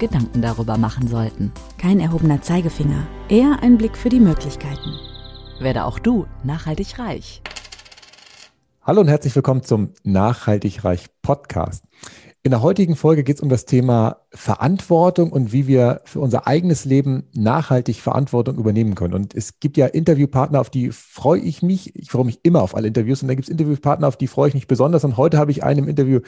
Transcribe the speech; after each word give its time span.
Gedanken 0.00 0.42
darüber 0.42 0.76
machen 0.76 1.06
sollten. 1.06 1.52
Kein 1.78 2.00
erhobener 2.00 2.42
Zeigefinger, 2.42 3.06
eher 3.28 3.62
ein 3.62 3.78
Blick 3.78 3.96
für 3.96 4.08
die 4.08 4.18
Möglichkeiten. 4.18 4.96
Werde 5.60 5.84
auch 5.84 6.00
du 6.00 6.26
nachhaltig 6.42 6.98
reich. 6.98 7.42
Hallo 8.82 9.02
und 9.02 9.08
herzlich 9.08 9.36
willkommen 9.36 9.62
zum 9.62 9.92
Nachhaltig 10.02 10.82
Reich 10.82 11.06
Podcast. 11.22 11.84
In 12.42 12.50
der 12.50 12.62
heutigen 12.62 12.96
Folge 12.96 13.22
geht 13.22 13.36
es 13.36 13.42
um 13.42 13.50
das 13.50 13.66
Thema 13.66 14.22
Verantwortung 14.32 15.32
und 15.32 15.52
wie 15.52 15.66
wir 15.66 16.02
für 16.04 16.20
unser 16.20 16.46
eigenes 16.46 16.84
Leben 16.84 17.24
nachhaltig 17.34 18.00
Verantwortung 18.00 18.58
übernehmen 18.58 18.94
können. 18.94 19.14
Und 19.14 19.34
es 19.34 19.58
gibt 19.58 19.76
ja 19.76 19.86
Interviewpartner, 19.86 20.60
auf 20.60 20.70
die 20.70 20.92
freue 20.92 21.40
ich 21.40 21.62
mich. 21.62 21.96
Ich 21.96 22.12
freue 22.12 22.24
mich 22.24 22.38
immer 22.44 22.62
auf 22.62 22.76
alle 22.76 22.86
Interviews. 22.86 23.22
Und 23.22 23.28
da 23.28 23.34
gibt 23.34 23.48
es 23.48 23.50
Interviewpartner, 23.50 24.06
auf 24.06 24.16
die 24.16 24.28
freue 24.28 24.48
ich 24.48 24.54
mich 24.54 24.68
besonders. 24.68 25.02
Und 25.02 25.16
heute 25.16 25.36
habe 25.36 25.50
ich 25.50 25.64
einen 25.64 25.80
im 25.80 25.88
Interview, 25.88 26.20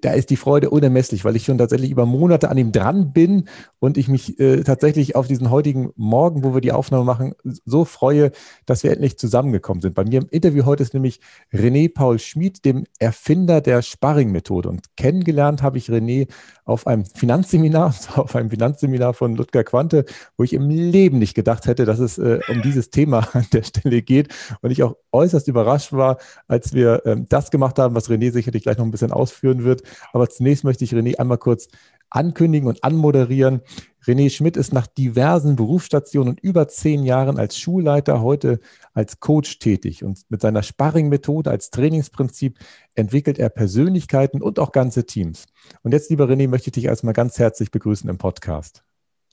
da 0.00 0.12
ist 0.12 0.30
die 0.30 0.36
Freude 0.36 0.70
unermesslich, 0.70 1.26
weil 1.26 1.36
ich 1.36 1.44
schon 1.44 1.58
tatsächlich 1.58 1.90
über 1.90 2.06
Monate 2.06 2.48
an 2.48 2.56
ihm 2.56 2.72
dran 2.72 3.12
bin 3.12 3.48
und 3.78 3.98
ich 3.98 4.08
mich 4.08 4.40
äh, 4.40 4.62
tatsächlich 4.62 5.14
auf 5.14 5.26
diesen 5.26 5.50
heutigen 5.50 5.90
Morgen, 5.96 6.42
wo 6.42 6.54
wir 6.54 6.62
die 6.62 6.72
Aufnahme 6.72 7.04
machen, 7.04 7.34
so 7.66 7.84
freue, 7.84 8.32
dass 8.64 8.82
wir 8.82 8.92
endlich 8.92 9.18
zusammengekommen 9.18 9.82
sind. 9.82 9.94
Bei 9.94 10.04
mir 10.04 10.22
im 10.22 10.28
Interview 10.30 10.64
heute 10.64 10.82
ist 10.82 10.94
nämlich 10.94 11.20
René 11.52 11.92
Paul 11.92 12.18
Schmid, 12.18 12.64
dem 12.64 12.84
Erfinder 12.98 13.60
der 13.60 13.82
Sparring-Methode. 13.82 14.70
Und 14.70 14.96
kennengelernt 14.96 15.62
habe 15.62 15.76
ich 15.76 15.90
René 15.90 16.28
auf 16.64 16.86
einem 16.86 17.04
Finanzseminar, 17.34 17.92
auf 18.14 18.36
einem 18.36 18.50
Finanzseminar 18.50 19.12
von 19.12 19.34
Ludger 19.34 19.64
Quante, 19.64 20.04
wo 20.36 20.44
ich 20.44 20.52
im 20.52 20.70
Leben 20.70 21.18
nicht 21.18 21.34
gedacht 21.34 21.66
hätte, 21.66 21.84
dass 21.84 21.98
es 21.98 22.16
äh, 22.18 22.38
um 22.48 22.62
dieses 22.62 22.90
Thema 22.90 23.28
an 23.32 23.46
der 23.52 23.64
Stelle 23.64 24.02
geht. 24.02 24.32
Und 24.60 24.70
ich 24.70 24.82
auch 24.84 24.96
äußerst 25.10 25.48
überrascht 25.48 25.92
war, 25.92 26.18
als 26.46 26.74
wir 26.74 27.02
ähm, 27.06 27.26
das 27.28 27.50
gemacht 27.50 27.78
haben, 27.80 27.96
was 27.96 28.08
René 28.08 28.30
sicherlich 28.30 28.62
gleich 28.62 28.78
noch 28.78 28.84
ein 28.84 28.92
bisschen 28.92 29.10
ausführen 29.10 29.64
wird. 29.64 29.82
Aber 30.12 30.28
zunächst 30.28 30.62
möchte 30.62 30.84
ich 30.84 30.92
René 30.92 31.18
einmal 31.18 31.38
kurz 31.38 31.66
ankündigen 32.14 32.68
und 32.68 32.84
anmoderieren. 32.84 33.60
René 34.06 34.30
Schmidt 34.30 34.56
ist 34.56 34.72
nach 34.72 34.86
diversen 34.86 35.56
Berufsstationen 35.56 36.34
und 36.34 36.40
über 36.40 36.68
zehn 36.68 37.04
Jahren 37.04 37.38
als 37.38 37.58
Schulleiter 37.58 38.20
heute 38.20 38.60
als 38.92 39.18
Coach 39.18 39.58
tätig. 39.58 40.04
Und 40.04 40.20
mit 40.28 40.42
seiner 40.42 40.62
Sparring-Methode 40.62 41.50
als 41.50 41.70
Trainingsprinzip 41.70 42.58
entwickelt 42.94 43.38
er 43.38 43.48
Persönlichkeiten 43.48 44.42
und 44.42 44.58
auch 44.58 44.72
ganze 44.72 45.06
Teams. 45.06 45.46
Und 45.82 45.92
jetzt, 45.92 46.10
lieber 46.10 46.26
René, 46.26 46.48
möchte 46.48 46.68
ich 46.68 46.74
dich 46.74 46.84
erstmal 46.84 47.14
ganz 47.14 47.38
herzlich 47.38 47.70
begrüßen 47.70 48.08
im 48.10 48.18
Podcast. 48.18 48.84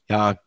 Ja, 0.10 0.38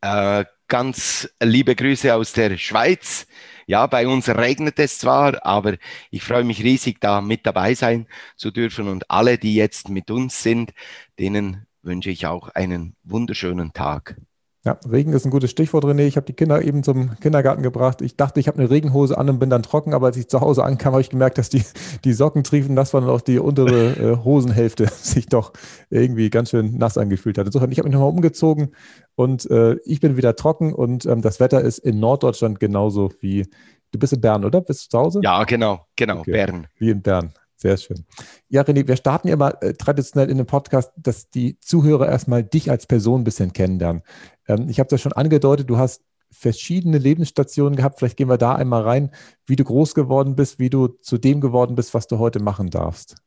äh, 0.00 0.44
ganz 0.72 1.28
liebe 1.38 1.76
Grüße 1.76 2.14
aus 2.14 2.32
der 2.32 2.56
Schweiz. 2.56 3.26
Ja, 3.66 3.86
bei 3.86 4.08
uns 4.08 4.26
regnet 4.30 4.78
es 4.78 4.98
zwar, 4.98 5.44
aber 5.44 5.76
ich 6.10 6.22
freue 6.22 6.44
mich 6.44 6.64
riesig, 6.64 6.98
da 6.98 7.20
mit 7.20 7.44
dabei 7.44 7.74
sein 7.74 8.06
zu 8.36 8.50
dürfen. 8.50 8.88
Und 8.88 9.10
alle, 9.10 9.36
die 9.36 9.54
jetzt 9.54 9.90
mit 9.90 10.10
uns 10.10 10.42
sind, 10.42 10.72
denen 11.18 11.66
wünsche 11.82 12.08
ich 12.08 12.24
auch 12.24 12.48
einen 12.48 12.96
wunderschönen 13.04 13.74
Tag. 13.74 14.16
Ja, 14.64 14.78
Regen 14.88 15.12
ist 15.12 15.24
ein 15.24 15.30
gutes 15.30 15.50
Stichwort, 15.50 15.84
René. 15.84 16.06
Ich 16.06 16.14
habe 16.14 16.24
die 16.24 16.34
Kinder 16.34 16.62
eben 16.62 16.84
zum 16.84 17.18
Kindergarten 17.18 17.64
gebracht. 17.64 18.00
Ich 18.00 18.16
dachte, 18.16 18.38
ich 18.38 18.46
habe 18.46 18.60
eine 18.60 18.70
Regenhose 18.70 19.18
an 19.18 19.28
und 19.28 19.40
bin 19.40 19.50
dann 19.50 19.64
trocken, 19.64 19.92
aber 19.92 20.06
als 20.06 20.16
ich 20.16 20.28
zu 20.28 20.40
Hause 20.40 20.62
ankam, 20.62 20.92
habe 20.92 21.00
ich 21.00 21.10
gemerkt, 21.10 21.36
dass 21.38 21.48
die, 21.48 21.64
die 22.04 22.12
Socken 22.12 22.44
triefen, 22.44 22.76
das 22.76 22.94
war 22.94 23.00
dann 23.00 23.10
auch 23.10 23.22
die 23.22 23.40
untere 23.40 23.90
äh, 23.96 24.24
Hosenhälfte 24.24 24.86
sich 24.92 25.26
doch 25.26 25.52
irgendwie 25.90 26.30
ganz 26.30 26.50
schön 26.50 26.78
nass 26.78 26.96
angefühlt 26.96 27.38
hat. 27.38 27.46
Insofern, 27.46 27.72
ich 27.72 27.78
habe 27.78 27.88
mich 27.88 27.94
nochmal 27.94 28.10
umgezogen 28.10 28.70
und 29.16 29.50
äh, 29.50 29.78
ich 29.84 29.98
bin 29.98 30.16
wieder 30.16 30.36
trocken 30.36 30.72
und 30.72 31.06
ähm, 31.06 31.22
das 31.22 31.40
Wetter 31.40 31.60
ist 31.60 31.78
in 31.78 31.98
Norddeutschland 31.98 32.60
genauso 32.60 33.10
wie, 33.18 33.48
du 33.90 33.98
bist 33.98 34.12
in 34.12 34.20
Bern, 34.20 34.44
oder? 34.44 34.60
Bist 34.60 34.84
du 34.84 34.90
zu 34.90 34.98
Hause? 34.98 35.20
Ja, 35.24 35.42
genau, 35.42 35.86
genau, 35.96 36.20
okay. 36.20 36.30
Bern. 36.30 36.68
Wie 36.78 36.90
in 36.90 37.02
Bern. 37.02 37.32
Sehr 37.62 37.76
schön. 37.76 38.04
Ja, 38.48 38.62
René, 38.62 38.88
wir 38.88 38.96
starten 38.96 39.28
ja 39.28 39.36
mal 39.36 39.56
äh, 39.60 39.72
traditionell 39.74 40.28
in 40.28 40.36
dem 40.36 40.46
Podcast, 40.46 40.90
dass 40.96 41.30
die 41.30 41.60
Zuhörer 41.60 42.08
erstmal 42.08 42.42
dich 42.42 42.72
als 42.72 42.86
Person 42.88 43.20
ein 43.20 43.24
bisschen 43.24 43.52
kennenlernen. 43.52 44.02
Ähm, 44.48 44.68
ich 44.68 44.80
habe 44.80 44.88
das 44.88 45.00
schon 45.00 45.12
angedeutet, 45.12 45.70
du 45.70 45.78
hast 45.78 46.02
verschiedene 46.32 46.98
Lebensstationen 46.98 47.76
gehabt. 47.76 48.00
Vielleicht 48.00 48.16
gehen 48.16 48.28
wir 48.28 48.36
da 48.36 48.56
einmal 48.56 48.82
rein, 48.82 49.12
wie 49.46 49.54
du 49.54 49.62
groß 49.62 49.94
geworden 49.94 50.34
bist, 50.34 50.58
wie 50.58 50.70
du 50.70 50.88
zu 50.88 51.18
dem 51.18 51.40
geworden 51.40 51.76
bist, 51.76 51.94
was 51.94 52.08
du 52.08 52.18
heute 52.18 52.42
machen 52.42 52.68
darfst. 52.68 53.22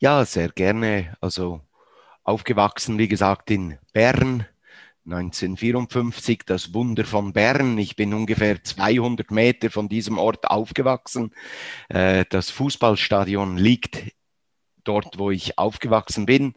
Ja, 0.00 0.24
sehr 0.24 0.48
gerne. 0.48 1.16
Also 1.20 1.60
aufgewachsen, 2.24 2.98
wie 2.98 3.06
gesagt, 3.06 3.52
in 3.52 3.78
Bern, 3.92 4.46
1954, 5.04 6.42
das 6.46 6.74
Wunder 6.74 7.04
von 7.04 7.32
Bern. 7.32 7.76
Ich 7.78 7.96
bin 7.96 8.14
ungefähr 8.14 8.62
200 8.62 9.30
Meter 9.30 9.70
von 9.70 9.88
diesem 9.88 10.18
Ort 10.18 10.48
aufgewachsen. 10.48 11.32
Äh, 11.88 12.24
das 12.30 12.50
Fußballstadion 12.50 13.56
liegt 13.56 14.12
dort, 14.84 15.18
wo 15.18 15.30
ich 15.30 15.58
aufgewachsen 15.58 16.26
bin 16.26 16.54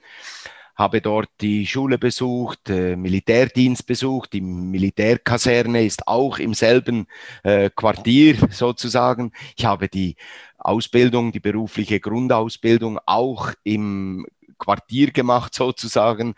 habe 0.75 1.01
dort 1.01 1.29
die 1.41 1.65
Schule 1.65 1.97
besucht, 1.97 2.69
äh, 2.69 2.95
Militärdienst 2.95 3.87
besucht. 3.87 4.33
Die 4.33 4.41
Militärkaserne 4.41 5.85
ist 5.85 6.07
auch 6.07 6.37
im 6.37 6.53
selben 6.53 7.07
äh, 7.43 7.69
Quartier 7.69 8.35
sozusagen. 8.51 9.31
Ich 9.55 9.65
habe 9.65 9.87
die 9.87 10.15
Ausbildung, 10.57 11.31
die 11.31 11.39
berufliche 11.39 11.99
Grundausbildung 11.99 12.99
auch 13.05 13.53
im 13.63 14.27
Quartier 14.57 15.11
gemacht 15.11 15.53
sozusagen. 15.53 16.35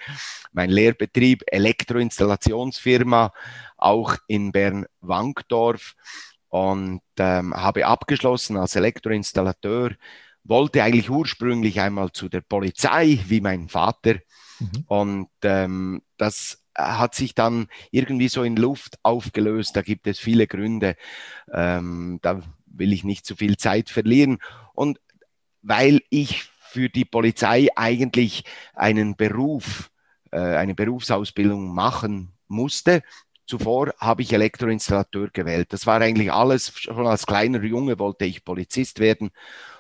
Mein 0.52 0.70
Lehrbetrieb, 0.70 1.44
Elektroinstallationsfirma, 1.48 3.32
auch 3.78 4.16
in 4.28 4.52
Bern-Wankdorf 4.52 5.96
und 6.50 7.02
ähm, 7.20 7.54
habe 7.54 7.86
abgeschlossen 7.86 8.58
als 8.58 8.76
Elektroinstallateur 8.76 9.92
wollte 10.48 10.84
eigentlich 10.84 11.10
ursprünglich 11.10 11.80
einmal 11.80 12.12
zu 12.12 12.30
der 12.30 12.42
Polizei, 12.42 13.20
wie 13.28 13.42
mein 13.42 13.68
Vater. 13.70 14.16
Mhm. 14.60 14.84
Und 14.88 15.30
ähm, 15.44 16.02
das 16.18 16.64
hat 16.76 17.16
sich 17.16 17.36
dann 17.36 17.68
irgendwie 17.92 18.28
so 18.28 18.44
in 18.44 18.56
Luft 18.56 18.98
aufgelöst. 19.04 19.76
Da 19.76 19.82
gibt 19.82 20.08
es 20.08 20.20
viele 20.20 20.48
Gründe. 20.48 20.96
Ähm, 21.52 22.20
da 22.22 22.42
will 22.66 22.94
ich 22.94 23.04
nicht 23.04 23.26
zu 23.26 23.36
viel 23.36 23.58
Zeit 23.58 23.90
verlieren. 23.90 24.40
Und 24.74 25.00
weil 25.62 26.02
ich 26.10 26.50
für 26.70 26.90
die 26.90 27.06
Polizei 27.06 27.68
eigentlich 27.76 28.44
einen 28.74 29.16
Beruf, 29.16 29.90
äh, 30.32 30.40
eine 30.40 30.76
Berufsausbildung 30.76 31.74
machen 31.74 32.34
musste, 32.48 33.04
Zuvor 33.48 33.94
habe 33.98 34.24
ich 34.24 34.34
Elektroinstallateur 34.34 35.30
gewählt. 35.32 35.72
Das 35.72 35.88
war 35.88 36.02
eigentlich 36.02 36.34
alles. 36.34 36.74
Schon 36.76 37.08
als 37.08 37.26
kleiner 37.26 37.64
Junge 37.64 37.98
wollte 37.98 38.26
ich 38.26 38.44
Polizist 38.44 39.00
werden. 39.00 39.30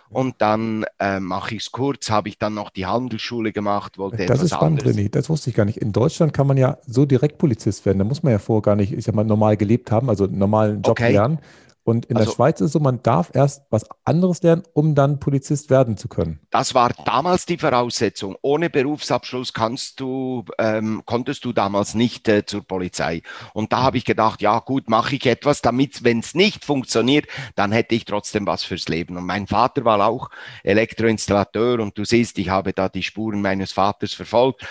Und 0.10 0.36
dann 0.40 0.86
äh, 1.00 1.20
mache 1.20 1.56
ich 1.56 1.64
es 1.64 1.72
kurz, 1.74 2.10
habe 2.10 2.30
ich 2.30 2.40
dann 2.40 2.54
noch 2.54 2.70
die 2.70 2.86
Handelsschule 2.86 3.52
gemacht, 3.52 3.98
wollte 3.98 4.26
Das 4.26 4.42
ist 4.42 4.54
spannend, 4.54 4.80
anderes. 4.80 4.98
René, 4.98 5.10
das 5.10 5.30
wusste 5.30 5.50
ich 5.50 5.56
gar 5.58 5.66
nicht. 5.66 5.80
In 5.80 5.92
Deutschland 5.92 6.32
kann 6.32 6.48
man 6.48 6.56
ja 6.56 6.78
so 6.88 7.06
direkt 7.06 7.38
Polizist 7.38 7.86
werden. 7.86 8.00
Da 8.00 8.06
muss 8.06 8.24
man 8.24 8.32
ja 8.32 8.40
vorher 8.40 8.62
gar 8.62 8.76
nicht, 8.78 8.94
ich 8.94 9.04
sag 9.04 9.16
mal, 9.16 9.26
normal 9.26 9.58
gelebt 9.58 9.92
haben, 9.92 10.10
also 10.10 10.24
einen 10.24 10.38
normalen 10.38 10.82
Job 10.82 10.92
okay. 10.92 11.12
lernen. 11.12 11.40
Und 11.88 12.06
in 12.08 12.18
also, 12.18 12.32
der 12.32 12.36
Schweiz 12.36 12.60
ist 12.60 12.66
es 12.66 12.72
so, 12.74 12.82
man 12.82 13.02
darf 13.02 13.32
erst 13.34 13.64
was 13.70 13.86
anderes 14.04 14.44
lernen, 14.44 14.64
um 14.74 14.94
dann 14.94 15.22
Polizist 15.22 15.70
werden 15.70 15.96
zu 15.96 16.10
können. 16.10 16.42
Das 16.50 16.76
war 16.76 16.92
damals 17.06 17.46
die 17.46 17.58
Voraussetzung. 17.58 18.36
Ohne 18.42 18.70
Berufsabschluss 18.70 19.54
kannst 19.54 20.02
du, 20.02 20.44
ähm, 20.60 21.04
konntest 21.06 21.46
du 21.46 21.54
damals 21.54 21.96
nicht 21.96 22.28
äh, 22.28 22.46
zur 22.46 22.68
Polizei. 22.68 23.22
Und 23.54 23.72
da 23.72 23.84
habe 23.84 23.96
ich 23.96 24.04
gedacht, 24.04 24.42
ja 24.42 24.60
gut, 24.60 24.90
mache 24.90 25.16
ich 25.16 25.26
etwas, 25.28 25.62
damit, 25.62 26.04
wenn 26.04 26.20
es 26.20 26.36
nicht 26.36 26.66
funktioniert, 26.66 27.28
dann 27.56 27.72
hätte 27.72 27.96
ich 27.96 28.04
trotzdem 28.04 28.46
was 28.46 28.66
fürs 28.66 28.90
Leben. 28.90 29.16
Und 29.16 29.26
mein 29.26 29.48
Vater 29.48 29.86
war 29.86 30.06
auch 30.06 30.30
Elektroinstallateur 30.64 31.80
und 31.80 31.98
du 31.98 32.04
siehst, 32.04 32.38
ich 32.38 32.50
habe 32.50 32.74
da 32.74 32.90
die 32.90 33.04
Spuren 33.04 33.42
meines 33.42 33.72
Vaters 33.72 34.12
verfolgt. 34.12 34.68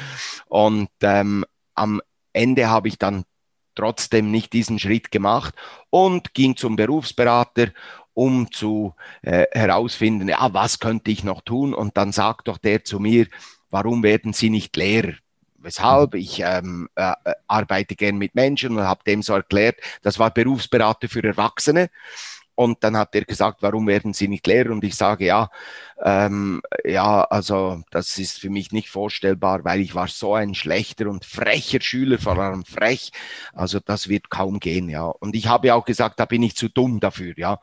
Und 0.49 0.91
ähm, 1.01 1.47
am 1.75 2.03
Ende 2.35 2.69
habe 2.69 2.89
ich 2.89 2.99
dann 2.99 3.25
trotzdem 3.77 4.31
nicht 4.31 4.53
diesen 4.53 4.79
Schritt 4.79 5.11
gemacht 5.11 5.55
und 5.91 6.35
ging 6.35 6.57
zum 6.57 6.77
Berufsberater, 6.77 7.69
um 8.15 8.51
zu 8.51 8.95
äh, 9.23 9.47
herausfinden, 9.53 10.29
ja, 10.29 10.53
was 10.53 10.79
könnte 10.79 11.11
ich 11.11 11.23
noch 11.23 11.43
tun? 11.43 11.75
Und 11.75 11.97
dann 11.97 12.13
sagt 12.13 12.49
doch 12.49 12.59
der 12.59 12.83
zu 12.83 12.99
mir, 12.99 13.27
warum 13.71 14.03
werden 14.03 14.33
Sie 14.33 14.51
nicht 14.51 14.75
Lehrer? 14.77 15.13
Weshalb? 15.59 16.15
Ich 16.15 16.41
ähm, 16.41 16.89
äh, 16.95 17.13
arbeite 17.49 17.97
gern 17.97 18.17
mit 18.17 18.35
Menschen 18.35 18.77
und 18.77 18.85
habe 18.85 19.03
dem 19.05 19.21
so 19.21 19.35
erklärt, 19.35 19.77
das 20.03 20.19
war 20.19 20.31
Berufsberater 20.31 21.09
für 21.09 21.25
Erwachsene. 21.25 21.91
Und 22.57 22.83
dann 22.83 22.97
hat 22.97 23.15
er 23.15 23.25
gesagt, 23.25 23.59
warum 23.61 23.87
werden 23.87 24.15
Sie 24.15 24.29
nicht 24.29 24.47
Lehrer? 24.47 24.71
Und 24.71 24.83
ich 24.83 24.97
sage, 24.97 25.27
ja, 25.27 25.51
ähm, 26.03 26.63
ja, 26.85 27.23
also 27.23 27.83
das 27.91 28.19
ist 28.19 28.41
für 28.41 28.51
mich 28.51 28.73
nicht 28.73 28.89
vorstellbar, 28.89 29.65
weil 29.65 29.81
ich 29.81 29.95
war 29.95 30.09
so 30.09 30.35
ein 30.35 30.55
schlechter 30.55 31.09
und 31.09 31.25
frecher 31.25 31.81
Schüler, 31.81 32.19
vor 32.19 32.39
allem 32.39 32.65
frech. 32.65 33.13
Also 33.53 33.79
das 33.79 34.09
wird 34.09 34.31
kaum 34.31 34.59
gehen, 34.59 34.89
ja. 34.89 35.05
Und 35.05 35.37
ich 35.37 35.47
habe 35.47 35.75
auch 35.75 35.85
gesagt, 35.85 36.19
da 36.19 36.25
bin 36.25 36.43
ich 36.43 36.57
zu 36.57 36.69
dumm 36.69 36.99
dafür, 36.99 37.35
ja. 37.37 37.61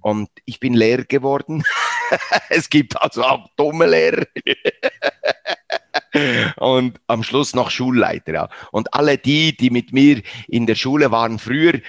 Und 0.00 0.30
ich 0.46 0.58
bin 0.58 0.74
Lehrer 0.74 1.04
geworden. 1.04 1.62
es 2.48 2.70
gibt 2.70 3.00
also 3.00 3.22
auch 3.22 3.48
dumme 3.56 3.86
Lehrer. 3.86 4.24
und 6.56 7.00
am 7.06 7.22
Schluss 7.22 7.54
noch 7.54 7.70
Schulleiter. 7.70 8.32
Ja. 8.32 8.48
Und 8.72 8.94
alle 8.94 9.18
die, 9.18 9.56
die 9.56 9.70
mit 9.70 9.92
mir 9.92 10.22
in 10.48 10.66
der 10.66 10.74
Schule 10.74 11.10
waren 11.10 11.38
früher, 11.38 11.80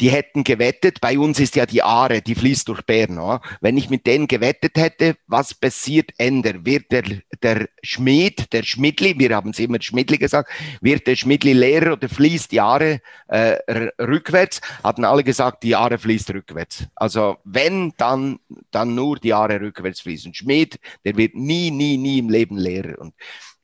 die 0.00 0.10
hätten 0.10 0.44
gewettet. 0.44 1.00
Bei 1.00 1.18
uns 1.18 1.38
ist 1.38 1.56
ja 1.56 1.66
die 1.66 1.82
Aare, 1.82 2.22
die 2.22 2.34
fließt 2.34 2.66
durch 2.68 2.82
Bern. 2.82 3.18
Oder? 3.18 3.42
Wenn 3.60 3.76
ich 3.76 3.90
mit 3.90 4.06
denen 4.06 4.26
gewettet 4.26 4.76
hätte, 4.76 5.16
was 5.26 5.54
passiert, 5.54 6.12
ändert, 6.18 6.64
wird 6.64 6.90
der, 6.90 7.04
der 7.42 7.68
Schmied, 7.82 8.52
der 8.52 8.62
Schmidli, 8.62 9.18
wir 9.18 9.34
haben 9.36 9.50
es 9.50 9.58
immer 9.58 9.80
Schmidli 9.80 10.18
gesagt, 10.18 10.50
wird 10.80 11.06
der 11.06 11.16
Schmidli 11.16 11.52
leer 11.52 11.92
oder 11.92 12.08
fließt 12.08 12.50
die 12.50 12.60
Aare 12.60 13.00
äh, 13.28 13.56
rückwärts? 14.00 14.60
Hatten 14.82 15.04
alle 15.04 15.22
gesagt, 15.22 15.62
die 15.62 15.76
Aare 15.76 15.98
fließt 15.98 16.30
rückwärts. 16.30 16.86
Also 16.94 17.36
wenn, 17.44 17.92
dann, 17.98 18.40
dann 18.70 18.94
nur 18.94 19.18
die 19.18 19.34
Aare 19.34 19.60
rückwärts 19.60 20.00
fließen. 20.00 20.34
Schmied, 20.34 20.80
der 21.04 21.16
wird 21.16 21.34
nie, 21.34 21.70
nie, 21.70 21.98
nie 21.98 22.18
im 22.18 22.30
Leben 22.30 22.56
leer. 22.56 22.98
Und 22.98 23.14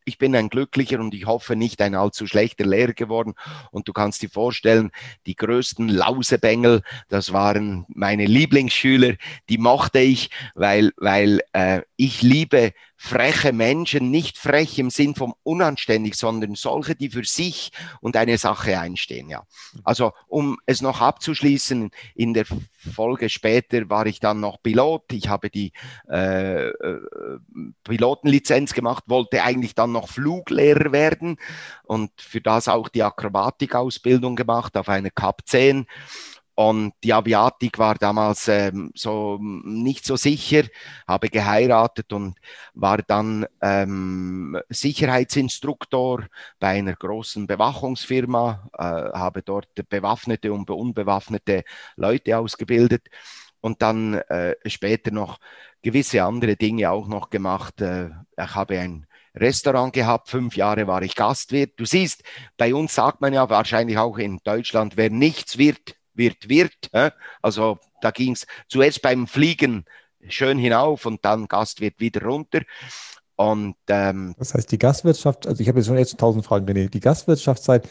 ich 0.06 0.18
bin 0.18 0.34
ein 0.36 0.48
glücklicher 0.48 1.00
und 1.00 1.12
ich 1.14 1.26
hoffe 1.26 1.56
nicht 1.56 1.82
ein 1.82 1.94
allzu 1.94 2.26
schlechter 2.26 2.64
Lehrer 2.64 2.92
geworden. 2.92 3.34
Und 3.72 3.88
du 3.88 3.92
kannst 3.92 4.22
dir 4.22 4.30
vorstellen, 4.30 4.92
die 5.26 5.34
größten 5.34 5.88
Lausebengel, 5.88 6.82
das 7.08 7.32
waren 7.32 7.84
meine 7.88 8.24
Lieblingsschüler, 8.24 9.14
die 9.48 9.58
mochte 9.58 9.98
ich, 9.98 10.30
weil, 10.54 10.92
weil 10.96 11.40
äh, 11.52 11.82
ich 11.96 12.22
liebe 12.22 12.72
freche 12.96 13.52
Menschen, 13.52 14.10
nicht 14.10 14.38
frech 14.38 14.78
im 14.78 14.90
Sinn 14.90 15.14
vom 15.14 15.34
unanständig, 15.42 16.14
sondern 16.16 16.54
solche, 16.54 16.94
die 16.94 17.10
für 17.10 17.24
sich 17.24 17.70
und 18.00 18.16
eine 18.16 18.38
Sache 18.38 18.78
einstehen. 18.78 19.28
Ja. 19.28 19.44
Also 19.84 20.12
um 20.26 20.58
es 20.66 20.80
noch 20.80 21.00
abzuschließen, 21.00 21.90
in 22.14 22.34
der 22.34 22.46
Folge 22.72 23.28
später 23.28 23.88
war 23.90 24.06
ich 24.06 24.20
dann 24.20 24.40
noch 24.40 24.62
Pilot. 24.62 25.12
Ich 25.12 25.28
habe 25.28 25.50
die 25.50 25.72
äh, 26.08 26.68
äh, 26.68 27.00
Pilotenlizenz 27.84 28.72
gemacht, 28.72 29.04
wollte 29.06 29.42
eigentlich 29.42 29.74
dann 29.74 29.92
noch 29.92 30.08
Fluglehrer 30.08 30.92
werden 30.92 31.36
und 31.84 32.10
für 32.20 32.40
das 32.40 32.68
auch 32.68 32.88
die 32.88 33.02
Akrobatikausbildung 33.02 34.36
gemacht 34.36 34.76
auf 34.76 34.88
einer 34.88 35.10
Cup 35.10 35.42
10 35.44 35.86
und 36.56 36.94
die 37.04 37.12
Aviatik 37.12 37.78
war 37.78 37.96
damals 37.96 38.48
ähm, 38.48 38.90
so 38.94 39.38
nicht 39.40 40.06
so 40.06 40.16
sicher, 40.16 40.62
habe 41.06 41.28
geheiratet 41.28 42.14
und 42.14 42.38
war 42.72 42.98
dann 42.98 43.46
ähm, 43.60 44.58
Sicherheitsinstruktor 44.70 46.24
bei 46.58 46.68
einer 46.68 46.94
großen 46.94 47.46
Bewachungsfirma, 47.46 48.70
äh, 48.72 48.82
habe 48.82 49.42
dort 49.42 49.68
bewaffnete 49.90 50.50
und 50.50 50.70
unbewaffnete 50.70 51.62
Leute 51.96 52.38
ausgebildet 52.38 53.08
und 53.60 53.82
dann 53.82 54.14
äh, 54.14 54.56
später 54.64 55.10
noch 55.10 55.38
gewisse 55.82 56.24
andere 56.24 56.56
Dinge 56.56 56.90
auch 56.90 57.06
noch 57.06 57.28
gemacht. 57.28 57.82
Äh, 57.82 58.08
ich 58.38 58.54
habe 58.54 58.78
ein 58.80 59.06
Restaurant 59.34 59.92
gehabt, 59.92 60.30
fünf 60.30 60.56
Jahre 60.56 60.86
war 60.86 61.02
ich 61.02 61.14
Gastwirt. 61.14 61.78
Du 61.78 61.84
siehst, 61.84 62.22
bei 62.56 62.74
uns 62.74 62.94
sagt 62.94 63.20
man 63.20 63.34
ja 63.34 63.50
wahrscheinlich 63.50 63.98
auch 63.98 64.16
in 64.16 64.38
Deutschland, 64.42 64.96
wer 64.96 65.10
nichts 65.10 65.58
wird, 65.58 65.96
wird, 66.16 66.48
wird. 66.48 66.74
Also 67.42 67.78
da 68.00 68.10
ging 68.10 68.32
es 68.32 68.46
zuerst 68.68 69.02
beim 69.02 69.26
Fliegen 69.26 69.84
schön 70.28 70.58
hinauf 70.58 71.06
und 71.06 71.24
dann 71.24 71.46
Gast 71.46 71.80
wird 71.80 72.00
wieder 72.00 72.22
runter. 72.22 72.62
Und 73.36 73.76
ähm, 73.88 74.34
das 74.38 74.54
heißt, 74.54 74.72
die 74.72 74.78
Gastwirtschaft, 74.78 75.46
also 75.46 75.60
ich 75.60 75.68
habe 75.68 75.78
jetzt 75.78 75.86
schon 75.86 75.98
jetzt 75.98 76.18
tausend 76.18 76.44
Fragen, 76.44 76.66
René, 76.66 76.88
die 76.88 77.00
Gastwirtschaftszeit, 77.00 77.86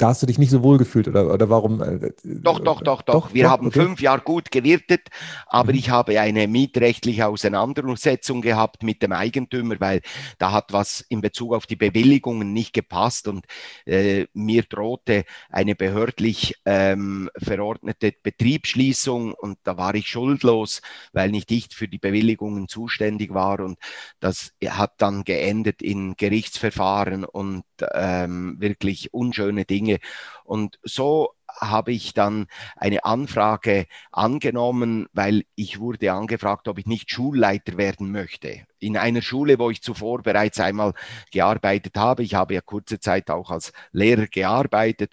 da 0.00 0.08
hast 0.08 0.22
du 0.22 0.26
dich 0.26 0.38
nicht 0.38 0.50
so 0.50 0.62
wohl 0.62 0.78
gefühlt 0.78 1.08
oder, 1.08 1.32
oder 1.32 1.50
warum? 1.50 1.82
Äh, 1.82 2.12
doch, 2.24 2.58
doch, 2.60 2.80
doch, 2.80 3.02
doch. 3.02 3.28
doch 3.28 3.34
Wir 3.34 3.44
doch, 3.44 3.50
haben 3.50 3.66
okay. 3.66 3.80
fünf 3.80 4.00
Jahre 4.00 4.22
gut 4.22 4.50
gewirtet, 4.50 5.08
aber 5.46 5.72
mhm. 5.72 5.78
ich 5.78 5.90
habe 5.90 6.18
eine 6.18 6.48
mietrechtliche 6.48 7.26
Auseinandersetzung 7.26 8.40
gehabt 8.40 8.82
mit 8.82 9.02
dem 9.02 9.12
Eigentümer, 9.12 9.76
weil 9.78 10.00
da 10.38 10.52
hat 10.52 10.72
was 10.72 11.02
in 11.02 11.20
Bezug 11.20 11.52
auf 11.52 11.66
die 11.66 11.76
Bewilligungen 11.76 12.54
nicht 12.54 12.72
gepasst 12.72 13.28
und 13.28 13.44
äh, 13.84 14.26
mir 14.32 14.62
drohte 14.62 15.24
eine 15.50 15.74
behördlich 15.74 16.54
ähm, 16.64 17.28
verordnete 17.36 18.14
Betriebsschließung 18.22 19.34
und 19.34 19.58
da 19.64 19.76
war 19.76 19.94
ich 19.94 20.06
schuldlos, 20.06 20.80
weil 21.12 21.30
nicht 21.30 21.50
ich 21.50 21.68
für 21.74 21.88
die 21.88 21.98
Bewilligungen 21.98 22.68
zuständig 22.68 23.34
war 23.34 23.60
und 23.60 23.78
das 24.18 24.52
hat 24.66 24.94
dann 25.02 25.24
geendet 25.24 25.82
in 25.82 26.14
Gerichtsverfahren 26.16 27.24
und 27.24 27.64
ähm, 27.94 28.56
wirklich 28.58 29.12
unschöne 29.12 29.64
Dinge. 29.64 29.98
Und 30.44 30.78
so 30.82 31.34
habe 31.48 31.92
ich 31.92 32.14
dann 32.14 32.46
eine 32.76 33.04
Anfrage 33.04 33.86
angenommen, 34.12 35.08
weil 35.12 35.44
ich 35.56 35.80
wurde 35.80 36.12
angefragt, 36.12 36.68
ob 36.68 36.78
ich 36.78 36.86
nicht 36.86 37.10
Schulleiter 37.10 37.76
werden 37.76 38.12
möchte. 38.12 38.66
In 38.78 38.96
einer 38.96 39.22
Schule, 39.22 39.58
wo 39.58 39.70
ich 39.70 39.82
zuvor 39.82 40.22
bereits 40.22 40.60
einmal 40.60 40.94
gearbeitet 41.32 41.96
habe. 41.96 42.22
Ich 42.22 42.34
habe 42.34 42.54
ja 42.54 42.60
kurze 42.60 43.00
Zeit 43.00 43.30
auch 43.30 43.50
als 43.50 43.72
Lehrer 43.92 44.26
gearbeitet 44.26 45.12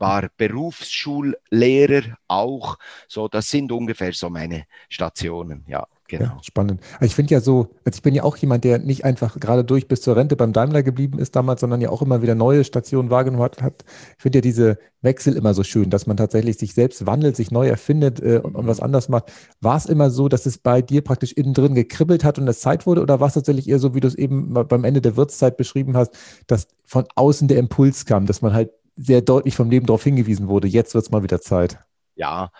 war 0.00 0.30
Berufsschullehrer 0.36 2.16
auch. 2.26 2.78
So, 3.06 3.28
das 3.28 3.50
sind 3.50 3.70
ungefähr 3.70 4.12
so 4.12 4.30
meine 4.30 4.66
Stationen, 4.88 5.64
ja. 5.68 5.86
Genau. 6.10 6.24
Ja, 6.24 6.38
spannend. 6.42 6.80
Also 6.94 7.04
ich 7.06 7.14
finde 7.14 7.32
ja 7.32 7.40
so, 7.40 7.70
also 7.84 7.96
ich 7.96 8.02
bin 8.02 8.14
ja 8.14 8.24
auch 8.24 8.36
jemand, 8.36 8.64
der 8.64 8.80
nicht 8.80 9.04
einfach 9.04 9.38
gerade 9.38 9.64
durch 9.64 9.86
bis 9.86 10.02
zur 10.02 10.16
Rente 10.16 10.34
beim 10.34 10.52
Daimler 10.52 10.82
geblieben 10.82 11.20
ist 11.20 11.36
damals, 11.36 11.60
sondern 11.60 11.80
ja 11.80 11.90
auch 11.90 12.02
immer 12.02 12.20
wieder 12.20 12.34
neue 12.34 12.64
Stationen 12.64 13.10
wahrgenommen 13.10 13.44
hat. 13.44 13.84
Ich 14.16 14.22
finde 14.22 14.38
ja 14.38 14.40
diese 14.42 14.78
Wechsel 15.02 15.36
immer 15.36 15.54
so 15.54 15.62
schön, 15.62 15.88
dass 15.88 16.08
man 16.08 16.16
tatsächlich 16.16 16.58
sich 16.58 16.74
selbst 16.74 17.06
wandelt, 17.06 17.36
sich 17.36 17.52
neu 17.52 17.68
erfindet 17.68 18.20
äh, 18.20 18.40
und, 18.42 18.56
und, 18.56 18.66
was 18.66 18.80
anders 18.80 19.08
macht. 19.08 19.32
War 19.60 19.76
es 19.76 19.86
immer 19.86 20.10
so, 20.10 20.28
dass 20.28 20.46
es 20.46 20.58
bei 20.58 20.82
dir 20.82 21.02
praktisch 21.02 21.32
innen 21.32 21.54
drin 21.54 21.76
gekribbelt 21.76 22.24
hat 22.24 22.38
und 22.40 22.48
es 22.48 22.58
Zeit 22.58 22.86
wurde 22.86 23.02
oder 23.02 23.20
war 23.20 23.28
es 23.28 23.34
tatsächlich 23.34 23.68
eher 23.68 23.78
so, 23.78 23.94
wie 23.94 24.00
du 24.00 24.08
es 24.08 24.16
eben 24.16 24.52
beim 24.52 24.82
Ende 24.82 25.00
der 25.00 25.16
Wirtszeit 25.16 25.56
beschrieben 25.56 25.96
hast, 25.96 26.12
dass 26.48 26.66
von 26.84 27.04
außen 27.14 27.46
der 27.46 27.58
Impuls 27.58 28.04
kam, 28.04 28.26
dass 28.26 28.42
man 28.42 28.52
halt 28.52 28.70
sehr 28.96 29.22
deutlich 29.22 29.54
vom 29.54 29.70
Leben 29.70 29.86
darauf 29.86 30.02
hingewiesen 30.02 30.48
wurde, 30.48 30.66
jetzt 30.66 30.92
wird 30.94 31.04
es 31.04 31.10
mal 31.12 31.22
wieder 31.22 31.40
Zeit? 31.40 31.78
Ja, 32.16 32.50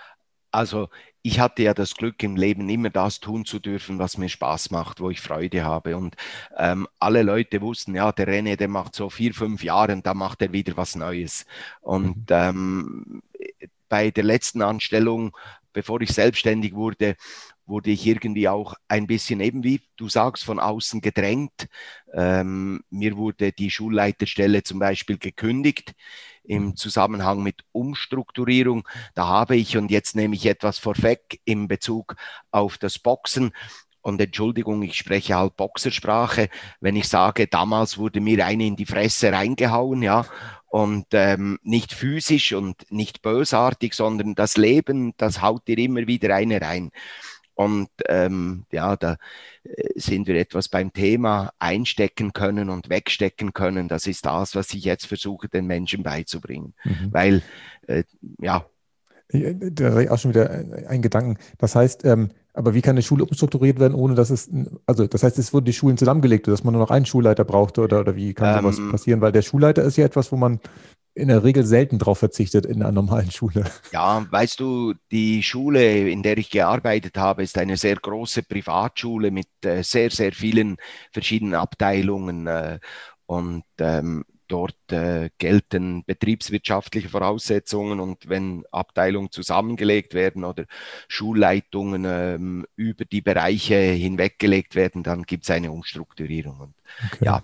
also 0.52 0.88
ich 1.22 1.38
hatte 1.38 1.62
ja 1.62 1.74
das 1.74 1.94
Glück 1.94 2.22
im 2.22 2.36
Leben 2.36 2.68
immer 2.68 2.90
das 2.90 3.20
tun 3.20 3.44
zu 3.44 3.58
dürfen, 3.58 3.98
was 3.98 4.16
mir 4.16 4.28
Spaß 4.28 4.70
macht, 4.70 5.00
wo 5.00 5.10
ich 5.10 5.20
Freude 5.20 5.64
habe. 5.64 5.96
Und 5.96 6.16
ähm, 6.56 6.88
alle 6.98 7.22
Leute 7.22 7.60
wussten, 7.60 7.94
ja, 7.94 8.10
der 8.12 8.26
René, 8.26 8.56
der 8.56 8.68
macht 8.68 8.94
so 8.94 9.10
vier, 9.10 9.34
fünf 9.34 9.62
Jahre 9.62 9.92
und 9.92 10.06
da 10.06 10.14
macht 10.14 10.40
er 10.42 10.52
wieder 10.52 10.76
was 10.76 10.96
Neues. 10.96 11.44
Und 11.80 12.16
mhm. 12.16 12.24
ähm, 12.30 13.22
bei 13.88 14.10
der 14.10 14.24
letzten 14.24 14.62
Anstellung, 14.62 15.36
bevor 15.72 16.00
ich 16.00 16.12
selbstständig 16.12 16.74
wurde, 16.74 17.16
wurde 17.70 17.90
ich 17.90 18.06
irgendwie 18.06 18.48
auch 18.48 18.74
ein 18.88 19.06
bisschen 19.06 19.40
eben 19.40 19.64
wie 19.64 19.80
du 19.96 20.08
sagst, 20.08 20.44
von 20.44 20.60
außen 20.60 21.00
gedrängt. 21.00 21.68
Ähm, 22.12 22.82
mir 22.90 23.16
wurde 23.16 23.52
die 23.52 23.70
Schulleiterstelle 23.70 24.62
zum 24.62 24.78
Beispiel 24.78 25.16
gekündigt 25.16 25.94
im 26.44 26.66
mhm. 26.66 26.76
Zusammenhang 26.76 27.42
mit 27.42 27.64
Umstrukturierung. 27.72 28.86
Da 29.14 29.26
habe 29.26 29.56
ich, 29.56 29.76
und 29.76 29.90
jetzt 29.90 30.16
nehme 30.16 30.34
ich 30.34 30.46
etwas 30.46 30.78
vorweg 30.78 31.40
in 31.44 31.68
Bezug 31.68 32.16
auf 32.50 32.76
das 32.76 32.98
Boxen, 32.98 33.52
und 34.02 34.20
Entschuldigung, 34.20 34.82
ich 34.82 34.96
spreche 34.96 35.36
halt 35.36 35.56
Boxersprache, 35.56 36.48
wenn 36.80 36.96
ich 36.96 37.08
sage, 37.08 37.46
damals 37.46 37.98
wurde 37.98 38.20
mir 38.20 38.44
eine 38.46 38.66
in 38.66 38.76
die 38.76 38.86
Fresse 38.86 39.30
reingehauen, 39.30 40.02
ja, 40.02 40.24
und 40.68 41.06
ähm, 41.12 41.58
nicht 41.62 41.92
physisch 41.92 42.52
und 42.52 42.90
nicht 42.90 43.22
bösartig, 43.22 43.92
sondern 43.92 44.34
das 44.34 44.56
Leben, 44.56 45.12
das 45.16 45.42
haut 45.42 45.66
dir 45.66 45.78
immer 45.78 46.06
wieder 46.06 46.34
eine 46.34 46.60
rein. 46.60 46.92
Und 47.60 47.90
ähm, 48.08 48.64
ja, 48.72 48.96
da 48.96 49.18
äh, 49.64 49.88
sind 49.94 50.26
wir 50.26 50.36
etwas 50.36 50.70
beim 50.70 50.94
Thema 50.94 51.52
einstecken 51.58 52.32
können 52.32 52.70
und 52.70 52.88
wegstecken 52.88 53.52
können. 53.52 53.86
Das 53.86 54.06
ist 54.06 54.24
das, 54.24 54.54
was 54.54 54.72
ich 54.72 54.82
jetzt 54.82 55.04
versuche, 55.04 55.46
den 55.50 55.66
Menschen 55.66 56.02
beizubringen. 56.02 56.72
Mhm. 56.84 57.12
Weil, 57.12 57.42
äh, 57.86 58.04
ja. 58.38 58.64
Äh, 59.28 59.54
da 59.72 60.00
ich 60.00 60.08
auch 60.08 60.18
schon 60.18 60.30
wieder 60.30 60.48
einen 60.48 61.02
Gedanken. 61.02 61.36
Das 61.58 61.76
heißt, 61.76 62.06
ähm, 62.06 62.30
aber 62.54 62.72
wie 62.72 62.80
kann 62.80 62.92
eine 62.92 63.02
Schule 63.02 63.26
umstrukturiert 63.26 63.78
werden, 63.78 63.94
ohne 63.94 64.14
dass 64.14 64.30
es, 64.30 64.50
also 64.86 65.06
das 65.06 65.22
heißt, 65.22 65.38
es 65.38 65.52
wurden 65.52 65.66
die 65.66 65.74
Schulen 65.74 65.98
zusammengelegt, 65.98 66.48
dass 66.48 66.64
man 66.64 66.72
nur 66.72 66.82
noch 66.82 66.90
einen 66.90 67.04
Schulleiter 67.04 67.44
brauchte 67.44 67.82
oder, 67.82 68.00
oder 68.00 68.16
wie 68.16 68.32
kann 68.32 68.62
sowas 68.62 68.78
ähm, 68.78 68.90
passieren? 68.90 69.20
Weil 69.20 69.32
der 69.32 69.42
Schulleiter 69.42 69.82
ist 69.82 69.98
ja 69.98 70.06
etwas, 70.06 70.32
wo 70.32 70.36
man 70.36 70.60
in 71.14 71.28
der 71.28 71.42
Regel 71.44 71.64
selten 71.64 71.98
darauf 71.98 72.18
verzichtet 72.18 72.66
in 72.66 72.82
einer 72.82 72.92
normalen 72.92 73.30
Schule. 73.30 73.64
Ja, 73.92 74.26
weißt 74.30 74.60
du, 74.60 74.94
die 75.10 75.42
Schule, 75.42 76.08
in 76.08 76.22
der 76.22 76.38
ich 76.38 76.50
gearbeitet 76.50 77.16
habe, 77.18 77.42
ist 77.42 77.58
eine 77.58 77.76
sehr 77.76 77.96
große 77.96 78.42
Privatschule 78.42 79.30
mit 79.30 79.48
äh, 79.64 79.82
sehr, 79.82 80.10
sehr 80.10 80.32
vielen 80.32 80.76
verschiedenen 81.12 81.54
Abteilungen. 81.54 82.46
Äh, 82.46 82.78
und 83.26 83.64
ähm, 83.78 84.24
dort 84.50 84.74
äh, 84.90 85.30
gelten 85.38 86.04
betriebswirtschaftliche 86.04 87.08
Voraussetzungen 87.08 88.00
und 88.00 88.28
wenn 88.28 88.64
Abteilungen 88.72 89.30
zusammengelegt 89.30 90.14
werden 90.14 90.44
oder 90.44 90.64
Schulleitungen 91.08 92.04
ähm, 92.04 92.66
über 92.76 93.04
die 93.04 93.20
Bereiche 93.20 93.76
hinweggelegt 93.76 94.74
werden, 94.74 95.02
dann 95.02 95.22
gibt 95.22 95.44
es 95.44 95.50
eine 95.50 95.70
Umstrukturierung. 95.70 96.58
Und, 96.58 96.74
okay. 97.12 97.24
Ja. 97.24 97.42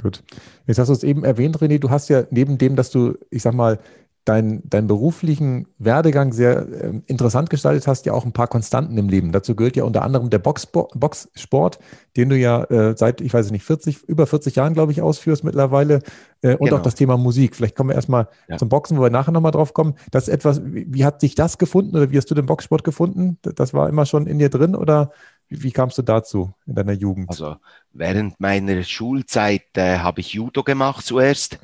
Gut. 0.00 0.22
Jetzt 0.66 0.78
hast 0.78 0.88
du 0.88 0.92
es 0.94 1.04
eben 1.04 1.24
erwähnt, 1.24 1.58
René, 1.58 1.78
du 1.78 1.90
hast 1.90 2.08
ja 2.08 2.24
neben 2.30 2.58
dem, 2.58 2.76
dass 2.76 2.90
du, 2.90 3.14
ich 3.30 3.42
sag 3.42 3.54
mal, 3.54 3.78
deinen 4.24 4.62
dein 4.70 4.86
beruflichen 4.86 5.66
Werdegang 5.78 6.32
sehr 6.32 6.68
äh, 6.68 7.00
interessant 7.06 7.50
gestaltet 7.50 7.88
hast, 7.88 8.06
ja 8.06 8.12
auch 8.12 8.24
ein 8.24 8.32
paar 8.32 8.46
Konstanten 8.46 8.96
im 8.96 9.08
Leben. 9.08 9.32
Dazu 9.32 9.56
gehört 9.56 9.74
ja 9.74 9.82
unter 9.82 10.02
anderem 10.02 10.30
der 10.30 10.38
Boxsport, 10.38 10.92
Boxsport 10.94 11.80
den 12.16 12.28
du 12.28 12.36
ja 12.36 12.62
äh, 12.64 12.94
seit, 12.96 13.20
ich 13.20 13.32
weiß 13.32 13.50
nicht, 13.50 13.64
40, 13.64 14.04
über 14.04 14.26
40 14.26 14.54
Jahren, 14.54 14.74
glaube 14.74 14.92
ich, 14.92 15.02
ausführst 15.02 15.44
mittlerweile. 15.44 16.02
Äh, 16.42 16.56
und 16.56 16.66
genau. 16.66 16.76
auch 16.76 16.82
das 16.82 16.94
Thema 16.94 17.16
Musik. 17.16 17.56
Vielleicht 17.56 17.74
kommen 17.74 17.90
wir 17.90 17.94
erstmal 17.94 18.28
ja. 18.48 18.58
zum 18.58 18.68
Boxen, 18.68 18.98
wo 18.98 19.02
wir 19.02 19.10
nachher 19.10 19.32
nochmal 19.32 19.52
drauf 19.52 19.74
kommen. 19.74 19.94
Das 20.10 20.28
ist 20.28 20.34
etwas, 20.34 20.62
wie, 20.64 20.86
wie, 20.92 21.04
hat 21.04 21.20
sich 21.20 21.34
das 21.34 21.58
gefunden 21.58 21.96
oder 21.96 22.10
wie 22.10 22.16
hast 22.16 22.30
du 22.30 22.34
den 22.34 22.46
Boxsport 22.46 22.84
gefunden? 22.84 23.38
Das 23.42 23.72
war 23.72 23.88
immer 23.88 24.06
schon 24.06 24.26
in 24.26 24.38
dir 24.38 24.50
drin 24.50 24.76
oder 24.76 25.10
wie, 25.52 25.62
wie 25.62 25.72
kamst 25.72 25.98
du 25.98 26.02
dazu 26.02 26.52
in 26.66 26.74
deiner 26.74 26.92
Jugend? 26.92 27.28
Also 27.30 27.56
während 27.92 28.40
meiner 28.40 28.82
Schulzeit 28.82 29.76
äh, 29.76 29.98
habe 29.98 30.20
ich 30.20 30.32
Judo 30.32 30.62
gemacht 30.62 31.04
zuerst. 31.04 31.58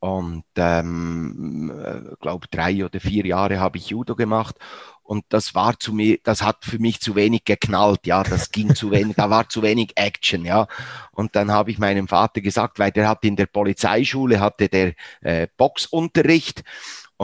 Und 0.00 0.44
ähm, 0.56 1.72
äh, 1.82 2.14
glaube 2.20 2.46
drei 2.50 2.84
oder 2.84 3.00
vier 3.00 3.24
Jahre 3.24 3.58
habe 3.58 3.78
ich 3.78 3.88
Judo 3.88 4.14
gemacht 4.14 4.56
und 5.04 5.26
das 5.28 5.54
war 5.54 5.78
zu 5.78 5.92
mir, 5.92 6.18
das 6.24 6.42
hat 6.42 6.64
für 6.64 6.78
mich 6.78 7.00
zu 7.00 7.14
wenig 7.14 7.44
geknallt, 7.44 8.06
ja, 8.06 8.22
das 8.22 8.50
ging 8.50 8.74
zu 8.74 8.90
wenig, 8.90 9.16
da 9.16 9.28
war 9.28 9.48
zu 9.50 9.62
wenig 9.62 9.92
Action, 9.96 10.46
ja. 10.46 10.66
Und 11.12 11.36
dann 11.36 11.52
habe 11.52 11.70
ich 11.70 11.78
meinem 11.78 12.08
Vater 12.08 12.40
gesagt, 12.40 12.78
weil 12.78 12.90
der 12.90 13.06
hat 13.06 13.22
in 13.22 13.36
der 13.36 13.44
Polizeischule 13.46 14.40
hatte 14.40 14.70
der 14.70 14.94
äh, 15.20 15.46
Boxunterricht 15.58 16.64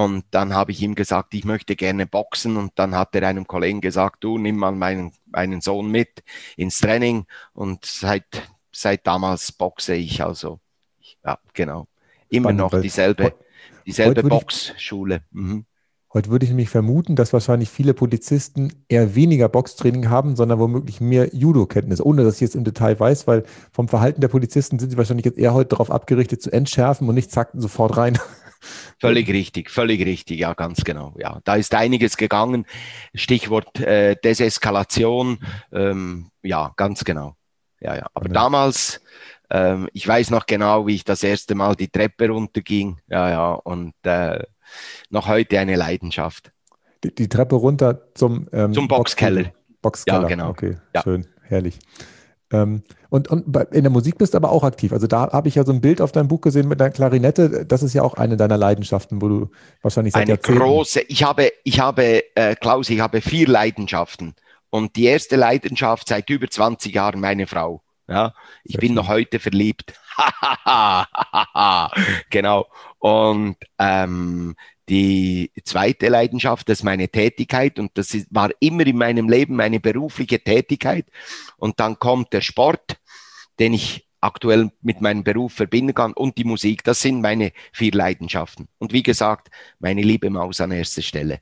und 0.05 0.25
dann 0.31 0.55
habe 0.55 0.73
ich 0.73 0.83
ihm 0.83 0.95
gesagt, 0.95 1.35
ich 1.35 1.45
möchte 1.45 1.77
gerne 1.77 2.07
boxen 2.07 2.57
und 2.57 2.73
dann 2.77 2.95
hat 2.95 3.15
er 3.15 3.27
einem 3.29 3.47
Kollegen 3.47 3.81
gesagt, 3.81 4.25
du 4.25 4.39
nimm 4.39 4.57
mal 4.57 4.73
meinen 4.73 5.13
meinen 5.27 5.61
Sohn 5.61 5.91
mit 5.91 6.23
ins 6.57 6.79
Training 6.79 7.27
und 7.53 7.85
seit 7.85 8.51
seit 8.73 9.07
damals 9.07 9.53
boxe 9.53 9.95
ich 9.95 10.23
also 10.23 10.61
ja 11.25 11.39
genau 11.53 11.87
immer 12.31 12.53
noch 12.53 12.81
dieselbe, 12.81 13.35
dieselbe 13.87 14.23
Boxschule. 14.23 15.23
Mhm. 15.33 15.67
Heute 16.13 16.31
würde 16.31 16.45
ich 16.45 16.51
nämlich 16.51 16.71
vermuten, 16.71 17.15
dass 17.15 17.33
wahrscheinlich 17.33 17.71
viele 17.71 17.95
Polizisten 17.95 18.85
eher 18.89 19.15
weniger 19.15 19.49
Boxtraining 19.49 20.09
haben, 20.09 20.35
sondern 20.35 20.59
womöglich 20.59 21.01
mehr 21.01 21.33
Judo-Kenntnis, 21.33 22.01
ohne 22.01 22.25
dass 22.25 22.37
ich 22.37 22.41
jetzt 22.41 22.57
im 22.57 22.65
Detail 22.65 22.99
weiß, 22.99 23.29
weil 23.29 23.45
vom 23.71 23.87
Verhalten 23.87 24.21
der 24.21 24.27
Polizisten 24.27 24.81
sind 24.81 24.91
sie 24.91 24.97
wahrscheinlich 24.97 25.25
jetzt 25.25 25.39
eher 25.39 25.55
heute 25.55 25.69
darauf 25.69 25.93
abgerichtet, 25.93 26.43
zu 26.43 26.53
entschärfen 26.53 27.09
und 27.09 27.15
nicht 27.15 27.31
zack, 27.31 27.51
sofort 27.55 27.97
rein. 27.97 28.19
Völlig 28.99 29.29
richtig, 29.29 29.71
völlig 29.71 30.05
richtig, 30.05 30.39
ja, 30.39 30.55
ganz 30.55 30.85
genau. 30.85 31.15
Ja, 31.19 31.41
da 31.45 31.55
ist 31.57 31.75
einiges 31.75 32.17
gegangen. 32.17 32.67
Stichwort 33.15 33.81
äh, 33.81 34.17
Deseskalation, 34.23 35.39
ähm, 35.73 36.31
ja, 36.43 36.73
ganz 36.77 37.05
genau. 37.05 37.37
Ja, 37.81 37.97
ja. 37.97 38.07
Aber 38.15 38.27
ja. 38.27 38.33
damals 38.35 39.01
ähm, 39.51 39.89
ich 39.93 40.07
weiß 40.07 40.31
noch 40.31 40.47
genau, 40.47 40.87
wie 40.87 40.95
ich 40.95 41.05
das 41.05 41.23
erste 41.23 41.55
Mal 41.55 41.75
die 41.75 41.89
Treppe 41.89 42.29
runterging. 42.29 42.99
Ja, 43.09 43.29
ja, 43.29 43.53
und 43.53 43.95
äh, 44.05 44.45
noch 45.11 45.27
heute 45.27 45.59
eine 45.59 45.77
Leidenschaft. 45.77 46.53
Die, 47.03 47.15
die 47.15 47.29
Treppe 47.29 47.57
runter 47.57 48.15
zum, 48.15 48.49
ähm, 48.53 48.73
zum 48.73 48.87
Boxkeller. 48.87 49.53
Boxkeller, 49.83 50.23
ja, 50.23 50.29
genau. 50.29 50.51
Okay, 50.51 50.77
ja. 50.95 51.03
schön, 51.03 51.27
herrlich. 51.43 51.79
Ähm, 52.53 52.83
und, 53.11 53.29
und 53.29 53.57
in 53.73 53.83
der 53.83 53.91
Musik 53.91 54.19
bist 54.19 54.35
du 54.35 54.39
aber 54.39 54.51
auch 54.51 54.65
aktiv. 54.65 54.93
Also 54.93 55.07
da 55.07 55.31
habe 55.33 55.49
ich 55.49 55.55
ja 55.55 55.65
so 55.65 55.73
ein 55.73 55.81
Bild 55.81 56.01
auf 56.01 56.13
deinem 56.13 56.29
Buch 56.29 56.41
gesehen 56.41 56.69
mit 56.69 56.81
deiner 56.81 56.91
Klarinette. 56.91 57.67
Das 57.67 57.83
ist 57.83 57.95
ja 57.95 58.03
auch 58.03 58.15
eine 58.15 58.37
deiner 58.37 58.57
Leidenschaften, 58.57 59.23
wo 59.23 59.29
du 59.29 59.51
wahrscheinlich 59.83 60.15
seit 60.15 60.23
Eine 60.23 60.33
Jahrzehnten 60.33 60.61
große. 60.61 61.01
Ich 61.03 61.23
habe, 61.23 61.53
ich 61.65 61.81
habe, 61.81 62.23
äh, 62.35 62.57
Klaus, 62.57 62.91
ich 62.91 63.01
habe 63.01 63.21
vier 63.21 63.49
Leidenschaften. 63.49 64.35
Und 64.71 64.97
die 64.97 65.05
erste 65.05 65.37
Leidenschaft 65.37 66.09
seit 66.09 66.31
über 66.31 66.49
20 66.49 66.95
Jahren 66.95 67.21
meine 67.21 67.47
Frau. 67.47 67.83
Ja, 68.09 68.35
ich 68.65 68.77
bin 68.77 68.95
noch 68.95 69.07
heute 69.07 69.39
verliebt. 69.39 69.95
genau. 72.31 72.67
Und 72.99 73.57
ähm, 73.79 74.57
die 74.91 75.53
zweite 75.65 76.09
Leidenschaft, 76.09 76.69
das 76.69 76.81
ist 76.81 76.85
meine 76.85 77.09
Tätigkeit 77.09 77.79
und 77.79 77.93
das 77.95 78.13
ist, 78.13 78.27
war 78.31 78.51
immer 78.59 78.85
in 78.87 78.99
meinem 78.99 79.29
Leben 79.29 79.55
meine 79.57 79.79
berufliche 79.79 80.41
Tätigkeit. 80.41 81.07
Und 81.57 81.79
dann 81.79 81.99
kommt 81.99 82.33
der 82.33 82.41
Sport, 82.41 82.97
den 83.61 83.73
ich 83.73 84.09
aktuell 84.21 84.71
mit 84.83 85.01
meinem 85.01 85.25
Beruf 85.25 85.55
verbinden 85.55 85.95
kann 85.95 86.13
und 86.13 86.37
die 86.37 86.45
Musik. 86.45 86.85
Das 86.85 87.01
sind 87.01 87.23
meine 87.23 87.53
vier 87.73 87.93
Leidenschaften. 87.93 88.69
Und 88.79 88.93
wie 88.93 89.03
gesagt, 89.03 89.49
meine 89.79 90.03
liebe 90.03 90.29
Maus 90.29 90.61
an 90.61 90.73
erster 90.73 91.03
Stelle. 91.03 91.39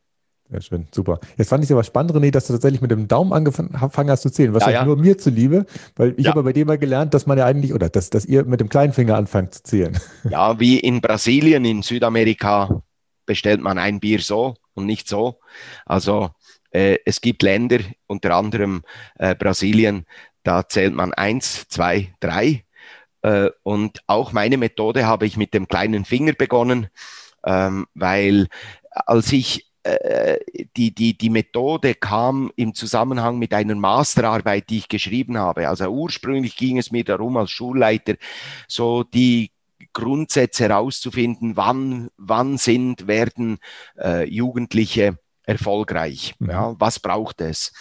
Sehr 0.50 0.62
schön, 0.62 0.88
super. 0.94 1.20
Jetzt 1.36 1.48
fand 1.48 1.62
ich 1.62 1.68
es 1.68 1.72
aber 1.72 1.84
spannend, 1.84 2.12
René, 2.12 2.30
dass 2.30 2.46
du 2.46 2.54
tatsächlich 2.54 2.80
mit 2.80 2.90
dem 2.90 3.06
Daumen 3.06 3.32
angefangen 3.32 4.10
hast 4.10 4.22
zu 4.22 4.30
zählen. 4.30 4.54
Wahrscheinlich 4.54 4.76
ja, 4.76 4.82
ja. 4.82 4.86
nur 4.86 4.96
mir 4.96 5.18
zuliebe, 5.18 5.66
weil 5.96 6.14
ich 6.16 6.24
ja. 6.24 6.30
habe 6.30 6.42
bei 6.42 6.52
dir 6.52 6.64
mal 6.64 6.78
gelernt, 6.78 7.12
dass 7.12 7.26
man 7.26 7.36
ja 7.36 7.44
eigentlich, 7.44 7.74
oder 7.74 7.88
dass, 7.90 8.08
dass 8.08 8.24
ihr 8.24 8.44
mit 8.44 8.60
dem 8.60 8.68
kleinen 8.68 8.92
Finger 8.94 9.16
anfangt 9.16 9.54
zu 9.54 9.62
zählen. 9.62 9.98
Ja, 10.30 10.58
wie 10.58 10.78
in 10.78 11.00
Brasilien, 11.02 11.64
in 11.66 11.82
Südamerika 11.82 12.82
bestellt 13.28 13.60
man 13.60 13.78
ein 13.78 14.00
Bier 14.00 14.20
so 14.20 14.56
und 14.74 14.86
nicht 14.86 15.06
so. 15.06 15.38
Also 15.86 16.30
äh, 16.72 16.98
es 17.04 17.20
gibt 17.20 17.42
Länder, 17.42 17.78
unter 18.08 18.34
anderem 18.34 18.82
äh, 19.18 19.36
Brasilien, 19.36 20.06
da 20.42 20.68
zählt 20.68 20.94
man 20.94 21.12
eins, 21.12 21.68
zwei, 21.68 22.12
drei. 22.18 22.64
Äh, 23.22 23.50
und 23.62 24.02
auch 24.06 24.32
meine 24.32 24.56
Methode 24.56 25.06
habe 25.06 25.26
ich 25.26 25.36
mit 25.36 25.54
dem 25.54 25.68
kleinen 25.68 26.04
Finger 26.04 26.32
begonnen, 26.32 26.88
ähm, 27.44 27.86
weil 27.94 28.48
als 28.90 29.30
ich 29.32 29.68
äh, 29.82 30.38
die, 30.76 30.94
die, 30.94 31.16
die 31.16 31.30
Methode 31.30 31.94
kam 31.94 32.50
im 32.56 32.74
Zusammenhang 32.74 33.38
mit 33.38 33.54
einer 33.54 33.74
Masterarbeit, 33.74 34.70
die 34.70 34.78
ich 34.78 34.88
geschrieben 34.88 35.38
habe. 35.38 35.68
Also 35.68 35.86
ursprünglich 35.88 36.56
ging 36.56 36.78
es 36.78 36.90
mir 36.90 37.04
darum, 37.04 37.36
als 37.36 37.50
Schulleiter 37.50 38.14
so 38.66 39.04
die 39.04 39.50
Grundsätze 39.92 40.64
herauszufinden, 40.64 41.56
wann, 41.56 42.08
wann 42.16 42.58
sind, 42.58 43.06
werden 43.06 43.58
äh, 43.98 44.28
Jugendliche 44.28 45.18
erfolgreich. 45.44 46.34
Mhm. 46.38 46.50
Ja, 46.50 46.74
was 46.78 47.00
braucht 47.00 47.40
es? 47.40 47.72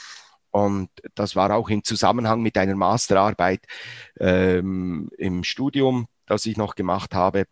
Und 0.51 0.89
das 1.13 1.35
war 1.35 1.53
auch 1.55 1.69
im 1.69 1.83
Zusammenhang 1.83 2.41
mit 2.41 2.57
einer 2.57 2.75
Masterarbeit 2.75 3.65
ähm, 4.19 5.09
im 5.17 5.43
Studium, 5.43 6.07
das 6.25 6.45
ich 6.45 6.57
noch 6.57 6.75
gemacht 6.75 7.13
habe. 7.13 7.45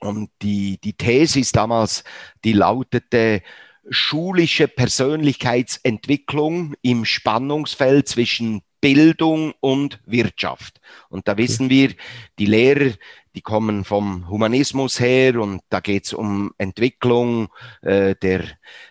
Und 0.00 0.30
die, 0.40 0.78
die 0.82 0.94
Thesis 0.94 1.52
damals, 1.52 2.04
die 2.44 2.54
lautete, 2.54 3.42
schulische 3.90 4.68
Persönlichkeitsentwicklung 4.68 6.74
im 6.80 7.04
Spannungsfeld 7.04 8.08
zwischen 8.08 8.62
Bildung 8.80 9.52
und 9.60 10.00
Wirtschaft. 10.06 10.80
Und 11.10 11.28
da 11.28 11.36
wissen 11.36 11.68
wir, 11.68 11.92
die 12.38 12.46
Lehrer, 12.46 12.94
die 13.34 13.42
kommen 13.42 13.84
vom 13.84 14.28
Humanismus 14.28 14.98
her 14.98 15.40
und 15.40 15.62
da 15.68 15.80
geht 15.80 16.06
es 16.06 16.12
um 16.12 16.52
Entwicklung 16.58 17.48
äh, 17.82 18.14
der, 18.20 18.44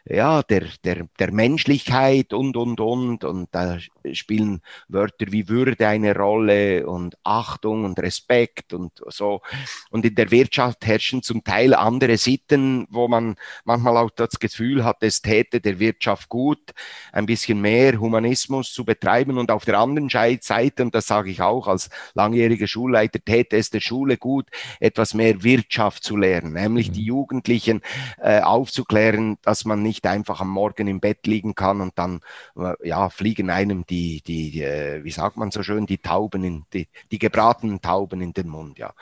ja, 0.05 0.43
der, 0.43 0.65
der, 0.83 1.07
der 1.19 1.31
Menschlichkeit 1.31 2.33
und, 2.33 2.55
und, 2.55 2.79
und. 2.79 3.23
Und 3.23 3.49
da 3.51 3.77
spielen 4.13 4.61
Wörter 4.87 5.31
wie 5.31 5.49
Würde 5.49 5.87
eine 5.87 6.15
Rolle 6.15 6.87
und 6.87 7.17
Achtung 7.23 7.83
und 7.83 7.99
Respekt 7.99 8.73
und 8.73 8.91
so. 9.07 9.41
Und 9.89 10.05
in 10.05 10.15
der 10.15 10.31
Wirtschaft 10.31 10.85
herrschen 10.85 11.21
zum 11.21 11.43
Teil 11.43 11.73
andere 11.73 12.17
Sitten, 12.17 12.87
wo 12.89 13.07
man 13.07 13.35
manchmal 13.65 13.97
auch 13.97 14.09
das 14.11 14.39
Gefühl 14.39 14.83
hat, 14.85 14.97
es 15.01 15.21
täte 15.21 15.59
der 15.59 15.79
Wirtschaft 15.79 16.29
gut, 16.29 16.71
ein 17.11 17.25
bisschen 17.25 17.59
mehr 17.59 17.99
Humanismus 17.99 18.71
zu 18.71 18.85
betreiben. 18.85 19.37
Und 19.37 19.51
auf 19.51 19.65
der 19.65 19.79
anderen 19.79 20.09
Seite, 20.09 20.83
und 20.83 20.95
das 20.95 21.07
sage 21.07 21.29
ich 21.29 21.41
auch 21.41 21.67
als 21.67 21.89
langjähriger 22.13 22.67
Schulleiter, 22.67 23.19
täte 23.23 23.57
es 23.57 23.69
der 23.69 23.81
Schule 23.81 24.17
gut, 24.17 24.38
gut, 24.39 24.49
etwas 24.79 25.13
mehr 25.13 25.43
Wirtschaft 25.43 26.03
zu 26.03 26.15
lernen, 26.15 26.53
nämlich 26.53 26.91
die 26.91 27.01
mhm. 27.01 27.07
Jugendlichen 27.07 27.81
äh, 28.17 28.41
aufzuklären, 28.41 29.37
dass 29.41 29.65
man 29.65 29.81
nicht 29.81 30.05
einfach 30.07 30.41
am 30.41 30.49
Morgen 30.49 30.87
im 30.87 30.99
Bett 30.99 31.27
liegen 31.27 31.55
kann 31.55 31.81
und 31.81 31.97
dann 31.97 32.21
äh, 32.57 32.75
ja 32.87 33.09
fliegen 33.09 33.49
einem 33.49 33.85
die 33.85 34.21
die 34.21 34.61
äh, 34.61 35.03
wie 35.03 35.11
sagt 35.11 35.37
man 35.37 35.51
so 35.51 35.63
schön 35.63 35.85
die 35.85 35.97
Tauben 35.97 36.43
in 36.43 36.65
die, 36.73 36.87
die 37.11 37.19
gebratenen 37.19 37.81
Tauben 37.81 38.21
in 38.21 38.33
den 38.33 38.47
Mund, 38.47 38.79
ja. 38.79 38.93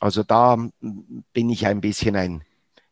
Also 0.00 0.22
da 0.22 0.56
bin 1.32 1.50
ich 1.50 1.66
ein 1.66 1.80
bisschen 1.80 2.16
ein 2.16 2.44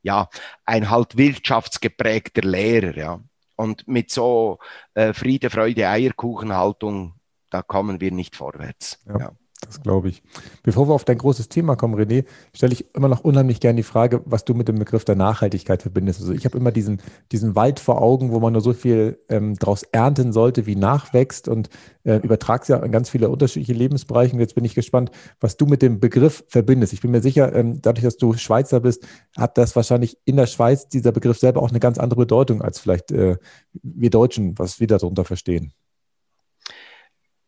ja 0.03 0.29
ein 0.65 0.91
halt 0.91 1.17
wirtschaftsgeprägter 1.17 2.43
Lehrer, 2.43 2.97
ja. 2.97 3.21
Und 3.57 3.87
mit 3.87 4.11
so 4.11 4.59
äh, 4.95 5.13
Friede, 5.13 5.49
Freude, 5.49 5.89
Eierkuchenhaltung, 5.89 7.15
da 7.51 7.63
kommen 7.63 8.01
wir 8.01 8.11
nicht 8.11 8.35
vorwärts. 8.35 9.01
Ja. 9.07 9.19
ja. 9.19 9.33
Das 9.67 9.81
glaube 9.83 10.09
ich. 10.09 10.23
Bevor 10.63 10.89
wir 10.89 10.95
auf 10.95 11.05
dein 11.05 11.19
großes 11.19 11.49
Thema 11.49 11.77
kommen, 11.77 11.95
René, 11.95 12.25
stelle 12.53 12.73
ich 12.73 12.95
immer 12.95 13.09
noch 13.09 13.21
unheimlich 13.21 13.61
gerne 13.61 13.77
die 13.77 13.83
Frage, 13.83 14.23
was 14.25 14.45
du 14.45 14.55
mit 14.55 14.69
dem 14.69 14.79
Begriff 14.79 15.05
der 15.05 15.17
Nachhaltigkeit 15.17 15.83
verbindest. 15.83 16.21
Also 16.21 16.33
ich 16.33 16.45
habe 16.45 16.59
immer 16.59 16.73
diesen, 16.73 17.01
diesen 17.33 17.55
Wald 17.55 17.81
vor 17.81 18.01
Augen, 18.01 18.33
wo 18.33 18.41
man 18.41 18.53
nur 18.53 18.63
so 18.63 18.73
viel 18.73 19.19
ähm, 19.29 19.57
daraus 19.59 19.83
ernten 19.85 20.33
sollte, 20.33 20.67
wie 20.67 20.77
nachwächst 20.77 21.49
und 21.49 21.71
äh, 22.05 22.17
übertragst 22.17 22.69
ja 22.69 22.77
in 22.79 22.93
ganz 22.93 23.11
viele 23.11 23.29
unterschiedliche 23.29 23.73
Lebensbereiche. 23.73 24.35
Und 24.35 24.41
jetzt 24.41 24.55
bin 24.55 24.65
ich 24.65 24.75
gespannt, 24.75 25.11
was 25.41 25.57
du 25.57 25.67
mit 25.67 25.83
dem 25.83 26.01
Begriff 26.01 26.45
verbindest. 26.49 26.93
Ich 26.93 27.01
bin 27.01 27.11
mir 27.11 27.23
sicher, 27.23 27.55
ähm, 27.55 27.81
dadurch, 27.81 28.05
dass 28.05 28.17
du 28.17 28.35
Schweizer 28.35 28.81
bist, 28.81 29.07
hat 29.37 29.59
das 29.59 29.75
wahrscheinlich 29.77 30.19
in 30.25 30.37
der 30.37 30.47
Schweiz 30.47 30.89
dieser 30.89 31.13
Begriff 31.13 31.39
selber 31.39 31.63
auch 31.63 31.71
eine 31.71 31.81
ganz 31.81 31.99
andere 31.99 32.21
Bedeutung 32.21 32.63
als 32.63 32.79
vielleicht 32.79 33.11
äh, 33.13 33.37
wir 33.83 34.11
Deutschen, 34.11 34.59
was 34.59 34.81
wir 34.81 34.87
darunter 34.87 35.25
verstehen 35.25 35.73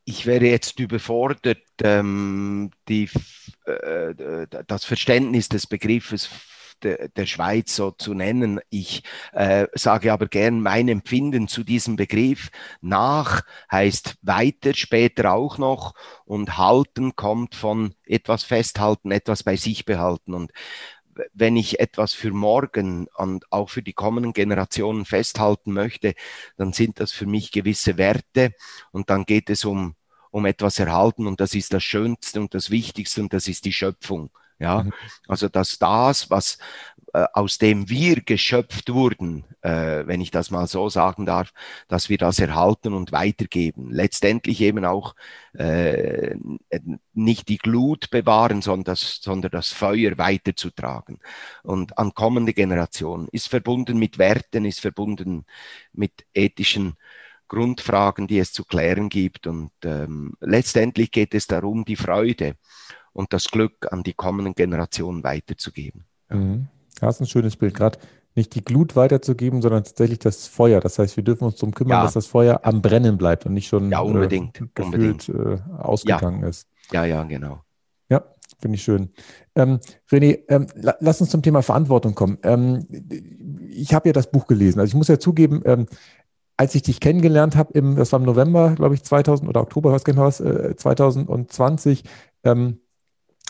ich 0.07 0.25
wäre 0.25 0.47
jetzt 0.47 0.79
überfordert, 0.79 1.59
ähm, 1.83 2.71
die, 2.89 3.11
äh, 3.67 4.47
das 4.67 4.85
Verständnis 4.85 5.49
des 5.49 5.67
Begriffes 5.67 6.31
de, 6.83 7.09
der 7.09 7.27
Schweiz 7.27 7.75
so 7.75 7.91
zu 7.91 8.15
nennen. 8.15 8.61
Ich 8.71 9.03
äh, 9.33 9.67
sage 9.75 10.13
aber 10.13 10.29
gern 10.29 10.61
mein 10.61 10.89
Empfinden 10.89 11.49
zu 11.49 11.65
diesem 11.65 11.97
Begriff. 11.97 12.51
Nach 12.81 13.43
heißt 13.71 14.17
weiter, 14.23 14.75
später 14.75 15.33
auch 15.33 15.59
noch 15.59 15.95
und 16.25 16.57
halten 16.57 17.17
kommt 17.17 17.57
von 17.57 17.95
etwas 18.05 18.45
festhalten, 18.45 19.11
etwas 19.11 19.43
bei 19.43 19.57
sich 19.57 19.85
behalten. 19.85 20.35
Und 20.35 20.53
wenn 21.33 21.57
ich 21.57 21.81
etwas 21.81 22.13
für 22.13 22.33
morgen 22.33 23.09
und 23.17 23.51
auch 23.53 23.71
für 23.71 23.83
die 23.83 23.93
kommenden 23.93 24.33
Generationen 24.33 25.05
festhalten 25.05 25.73
möchte, 25.73 26.15
dann 26.57 26.73
sind 26.73 27.01
das 27.01 27.13
für 27.13 27.27
mich 27.27 27.53
gewisse 27.53 27.97
Werte 27.97 28.53
und 28.93 29.11
dann 29.11 29.25
geht 29.25 29.51
es 29.51 29.65
um, 29.65 29.95
um 30.31 30.47
etwas 30.47 30.79
erhalten 30.79 31.27
und 31.27 31.41
das 31.41 31.55
ist 31.55 31.73
das 31.73 31.83
Schönste 31.83 32.41
und 32.41 32.55
das 32.55 32.71
Wichtigste 32.71 33.23
und 33.23 33.33
das 33.33 33.49
ist 33.49 33.65
die 33.65 33.73
Schöpfung. 33.73 34.31
Ja, 34.59 34.85
mhm. 34.85 34.93
also 35.29 35.49
dass 35.49 35.79
das, 35.79 36.31
was 36.31 36.59
aus 37.33 37.59
dem 37.59 37.89
wir 37.89 38.21
geschöpft 38.21 38.93
wurden, 38.93 39.45
äh, 39.63 40.07
wenn 40.07 40.21
ich 40.21 40.31
das 40.31 40.51
mal 40.51 40.67
so 40.67 40.89
sagen 40.89 41.25
darf, 41.25 41.53
dass 41.89 42.09
wir 42.09 42.19
das 42.19 42.39
erhalten 42.39 42.93
und 42.93 43.13
weitergeben. 43.13 43.91
Letztendlich 43.91 44.61
eben 44.61 44.85
auch 44.85 45.15
äh, 45.55 46.37
nicht 47.15 47.49
die 47.49 47.59
Glut 47.59 48.11
bewahren, 48.11 48.61
sondern 48.61 48.85
das, 48.85 49.21
sondern 49.23 49.51
das 49.51 49.73
Feuer 49.73 50.19
weiterzutragen. 50.19 51.21
Und 51.63 51.97
an 51.97 52.13
kommende 52.13 52.53
Generationen 52.53 53.29
ist 53.33 53.49
verbunden 53.49 53.99
mit 53.99 54.19
Werten, 54.19 54.65
ist 54.65 54.81
verbunden 54.81 55.47
mit 55.93 56.27
ethischen 56.35 56.97
Grundfragen, 57.49 58.27
die 58.27 58.39
es 58.39 58.53
zu 58.53 58.65
klären 58.65 59.09
gibt. 59.09 59.47
Und 59.47 59.73
ähm, 59.85 60.35
letztendlich 60.41 61.11
geht 61.13 61.35
es 61.35 61.47
darum, 61.47 61.85
die 61.85 61.97
Freude 61.97 62.57
und 63.13 63.33
das 63.33 63.49
Glück 63.49 63.91
an 63.91 64.03
die 64.03 64.15
kommenden 64.15 64.55
Generationen 64.55 65.25
weiterzugeben. 65.25 66.05
Mhm. 66.29 66.69
Das 67.01 67.17
ist 67.17 67.21
ein 67.21 67.27
schönes 67.27 67.57
Bild. 67.57 67.75
Gerade 67.75 67.99
nicht 68.35 68.55
die 68.55 68.65
Glut 68.65 68.97
weiterzugeben, 68.97 69.63
sondern 69.63 69.85
tatsächlich 69.85 70.19
das 70.19 70.47
Feuer. 70.47 70.81
Das 70.81 70.99
heißt, 70.99 71.17
wir 71.17 71.25
dürfen 71.25 71.45
uns 71.45 71.57
darum 71.57 71.75
kümmern, 71.75 71.99
ja. 71.99 72.03
dass 72.03 72.13
das 72.13 72.27
Feuer 72.27 72.61
am 72.65 72.83
Brennen 72.83 73.17
bleibt 73.17 73.47
und 73.47 73.55
nicht 73.55 73.69
schon 73.69 73.91
ja, 73.91 74.01
unbedingt, 74.01 74.61
äh, 74.61 74.65
gefühlt 74.75 75.29
unbedingt. 75.29 75.29
Äh, 75.29 75.59
ausgegangen 75.79 76.43
ja. 76.43 76.49
ist. 76.49 76.69
Ja, 76.93 77.05
ja, 77.05 77.25
genau. 77.25 77.63
Ja, 78.11 78.23
finde 78.59 78.77
ich 78.77 78.83
schön. 78.83 79.11
Ähm, 79.55 79.81
René, 80.11 80.41
ähm, 80.49 80.67
la 80.75 80.97
lass 81.01 81.21
uns 81.21 81.31
zum 81.31 81.43
Thema 81.43 81.63
Verantwortung 81.63 82.15
kommen. 82.15 82.39
Ähm, 82.43 82.87
ich 83.71 83.95
habe 83.95 84.09
ja 84.09 84.13
das 84.13 84.31
Buch 84.31 84.47
gelesen. 84.47 84.81
Also 84.81 84.91
ich 84.91 84.97
muss 84.97 85.09
ja 85.09 85.19
zugeben, 85.19 85.63
ähm, 85.65 85.87
als 86.59 86.75
ich 86.75 86.83
dich 86.83 87.01
kennengelernt 87.01 87.57
habe, 87.57 87.73
im, 87.73 87.97
das 87.97 88.13
war 88.13 88.21
im 88.21 88.27
November, 88.27 88.75
glaube 88.75 88.95
ich, 88.95 89.03
2000 89.03 89.49
oder 89.49 89.63
Oktober, 89.63 89.93
was 89.93 90.05
genau 90.05 90.23
was, 90.23 90.41
äh, 90.41 90.75
2020, 90.77 92.05
ähm, 92.45 92.81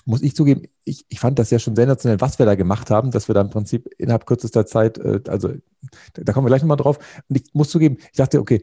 muss 0.06 0.22
ich 0.22 0.34
zugeben, 0.34 0.62
ich, 0.84 1.04
ich 1.08 1.20
fand 1.20 1.38
das 1.38 1.50
ja 1.50 1.58
schon 1.58 1.76
sensationell, 1.76 2.20
was 2.20 2.38
wir 2.38 2.46
da 2.46 2.54
gemacht 2.54 2.90
haben, 2.90 3.10
dass 3.10 3.28
wir 3.28 3.34
da 3.34 3.40
im 3.40 3.50
Prinzip 3.50 3.90
innerhalb 3.98 4.24
kürzester 4.24 4.64
Zeit, 4.64 4.98
äh, 4.98 5.20
also 5.26 5.48
da, 6.14 6.22
da 6.22 6.32
kommen 6.32 6.46
wir 6.46 6.50
gleich 6.50 6.62
nochmal 6.62 6.76
drauf. 6.76 6.98
Und 7.28 7.36
ich 7.36 7.52
muss 7.52 7.70
zugeben, 7.70 7.98
ich 8.12 8.16
dachte, 8.16 8.40
okay, 8.40 8.62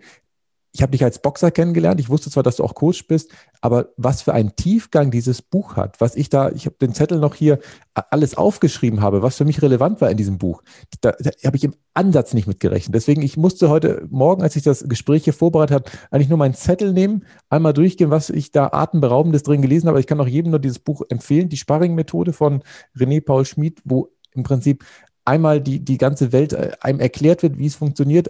ich 0.76 0.82
habe 0.82 0.92
dich 0.92 1.04
als 1.04 1.20
Boxer 1.20 1.52
kennengelernt. 1.52 2.00
Ich 2.00 2.10
wusste 2.10 2.32
zwar, 2.32 2.42
dass 2.42 2.56
du 2.56 2.64
auch 2.64 2.74
Coach 2.74 3.08
bist, 3.08 3.30
aber 3.62 3.90
was 3.96 4.24
für 4.24 4.34
einen 4.34 4.56
Tiefgang 4.56 5.12
dieses 5.12 5.44
Buch 5.44 5.76
hat, 5.76 6.02
was 6.02 6.16
ich 6.16 6.30
da, 6.30 6.50
ich 6.50 6.66
habe 6.66 6.76
den 6.82 6.96
Zettel 6.96 7.20
noch 7.20 7.36
hier 7.36 7.60
alles 7.94 8.36
aufgeschrieben 8.36 9.02
habe, 9.02 9.22
was 9.22 9.38
für 9.38 9.46
mich 9.46 9.62
relevant 9.62 10.02
war 10.02 10.10
in 10.10 10.18
diesem 10.18 10.40
Buch, 10.40 10.64
da, 11.02 11.12
da 11.12 11.30
habe 11.46 11.58
ich 11.58 11.64
im 11.64 11.76
Ansatz 11.94 12.34
nicht 12.34 12.48
mitgerechnet. 12.48 12.96
Deswegen, 12.96 13.22
ich 13.22 13.38
musste 13.38 13.70
heute 13.70 14.08
Morgen, 14.10 14.42
als 14.42 14.56
ich 14.56 14.64
das 14.64 14.84
Gespräch 14.90 15.26
hier 15.26 15.34
vorbereitet 15.34 15.76
habe, 15.76 15.92
eigentlich 16.10 16.30
nur 16.30 16.40
meinen 16.40 16.56
Zettel 16.56 16.92
nehmen, 16.92 17.26
einmal 17.50 17.74
durchgehen, 17.74 18.10
was 18.10 18.32
ich 18.32 18.52
da 18.52 18.70
atemberaubendes 18.74 19.44
drin 19.44 19.62
gelesen 19.62 19.88
habe. 19.88 20.00
Ich 20.00 20.08
kann 20.08 20.20
auch 20.20 20.28
jedem 20.28 20.50
nur 20.50 20.60
dieses 20.60 20.80
Buch 20.80 21.04
empfehlen, 21.08 21.50
die 21.50 21.58
Sparring-Methode 21.58 22.34
von 22.34 22.64
René 22.98 23.24
Paul 23.24 23.46
Schmid, 23.46 23.80
wo 23.86 24.10
im 24.32 24.42
Prinzip 24.42 24.84
einmal 25.24 25.62
die, 25.62 25.86
die 25.86 26.00
ganze 26.00 26.32
Welt 26.32 26.54
äh, 26.54 26.72
einem 26.82 27.00
erklärt 27.00 27.44
wird, 27.44 27.60
wie 27.60 27.68
es 27.68 27.76
funktioniert, 27.76 28.30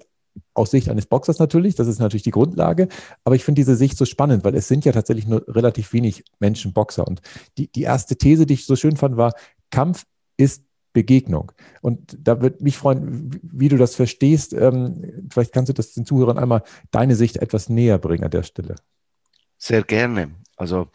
aus 0.54 0.72
Sicht 0.72 0.90
eines 0.90 1.06
Boxers 1.06 1.40
natürlich, 1.40 1.76
das 1.76 1.88
ist 1.88 2.00
natürlich 2.00 2.24
die 2.24 2.32
Grundlage, 2.32 2.88
aber 3.24 3.36
ich 3.36 3.44
finde 3.44 3.60
diese 3.60 3.76
Sicht 3.76 3.98
so 3.98 4.06
spannend, 4.06 4.44
weil 4.44 4.56
es 4.56 4.68
sind 4.68 4.86
ja 4.86 4.92
tatsächlich 4.92 5.28
nur 5.28 5.44
relativ 5.48 5.94
wenig 5.94 6.24
Menschen 6.40 6.74
Boxer. 6.74 7.08
Und 7.08 7.22
die, 7.58 7.72
die 7.72 7.84
erste 7.84 8.16
These, 8.16 8.46
die 8.46 8.56
ich 8.56 8.66
so 8.66 8.76
schön 8.76 8.98
fand, 8.98 9.18
war, 9.18 9.34
Kampf 9.72 10.06
ist 10.38 10.64
Begegnung. 10.94 11.52
Und 11.82 12.16
da 12.20 12.42
würde 12.42 12.64
mich 12.64 12.78
freuen, 12.78 13.40
wie 13.42 13.68
du 13.68 13.78
das 13.78 13.96
verstehst. 13.96 14.54
Ähm, 14.54 15.28
vielleicht 15.32 15.52
kannst 15.52 15.70
du 15.70 15.74
das 15.74 15.94
den 15.94 16.06
Zuhörern 16.06 16.38
einmal 16.38 16.64
deine 16.92 17.16
Sicht 17.16 17.38
etwas 17.38 17.68
näher 17.68 17.98
bringen 17.98 18.24
an 18.24 18.32
der 18.32 18.44
Stelle. 18.44 18.76
Sehr 19.58 19.84
gerne. 19.84 20.36
Also 20.56 20.90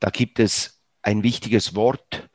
da 0.00 0.10
gibt 0.10 0.38
es 0.38 0.80
ein 1.02 1.22
wichtiges 1.22 1.74
Wort, 1.74 2.28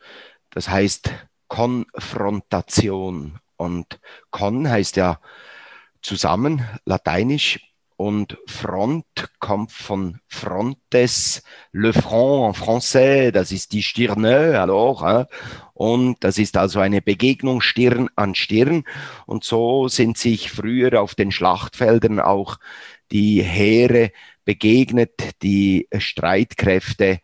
das 0.49 0.69
heißt 0.69 1.11
Konfrontation. 1.47 3.39
Und 3.57 3.99
Kon 4.31 4.67
heißt 4.67 4.95
ja 4.95 5.21
zusammen, 6.03 6.67
lateinisch. 6.85 7.59
Und 7.95 8.37
Front 8.47 9.05
kommt 9.39 9.71
von 9.71 10.19
Frontes, 10.27 11.43
le 11.71 11.93
front 11.93 12.47
en 12.47 12.61
français, 12.61 13.31
das 13.31 13.51
ist 13.51 13.71
die 13.71 13.83
Stirne, 13.83 14.59
alors, 14.59 15.03
hein? 15.03 15.25
und 15.73 16.21
das 16.23 16.37
ist 16.39 16.57
also 16.57 16.79
eine 16.79 17.01
Begegnung 17.01 17.61
Stirn 17.61 18.09
an 18.15 18.35
Stirn. 18.35 18.83
Und 19.25 19.43
so 19.43 19.87
sind 19.87 20.17
sich 20.17 20.51
früher 20.51 21.01
auf 21.01 21.13
den 21.15 21.31
Schlachtfeldern 21.31 22.19
auch 22.19 22.57
die 23.11 23.43
Heere 23.43 24.11
begegnet, 24.43 25.41
die 25.43 25.87
Streitkräfte 25.97 27.21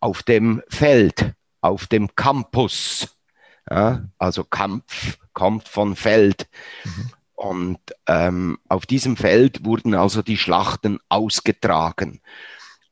auf 0.00 0.22
dem 0.22 0.62
Feld, 0.68 1.34
auf 1.60 1.88
dem 1.88 2.14
Campus. 2.14 3.18
Ja? 3.68 4.08
Also 4.18 4.44
Kampf 4.44 5.18
kommt 5.32 5.68
von 5.68 5.96
Feld. 5.96 6.48
Mhm. 6.84 7.10
Und 7.34 7.80
ähm, 8.06 8.58
auf 8.68 8.86
diesem 8.86 9.16
Feld 9.16 9.64
wurden 9.64 9.94
also 9.94 10.22
die 10.22 10.36
Schlachten 10.36 10.98
ausgetragen. 11.08 12.20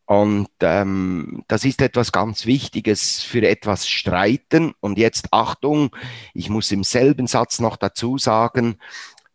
Und 0.04 0.48
ähm, 0.60 1.44
das 1.48 1.64
ist 1.64 1.80
etwas 1.80 2.12
ganz 2.12 2.44
Wichtiges 2.44 3.22
für 3.22 3.48
etwas 3.48 3.88
streiten. 3.88 4.74
Und 4.80 4.98
jetzt 4.98 5.28
Achtung, 5.30 5.94
ich 6.34 6.50
muss 6.50 6.72
im 6.72 6.84
selben 6.84 7.26
Satz 7.26 7.60
noch 7.60 7.76
dazu 7.76 8.18
sagen, 8.18 8.78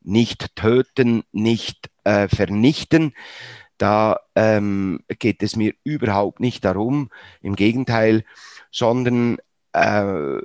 nicht 0.02 0.56
töten, 0.56 1.24
nicht 1.32 1.90
äh, 2.04 2.28
vernichten. 2.28 3.14
Da 3.78 4.20
ähm, 4.36 5.00
geht 5.20 5.42
es 5.42 5.56
mir 5.56 5.74
überhaupt 5.84 6.40
nicht 6.40 6.66
darum, 6.66 7.10
im 7.42 7.56
Gegenteil, 7.56 8.26
sondern 8.72 9.38
äh, 9.74 10.42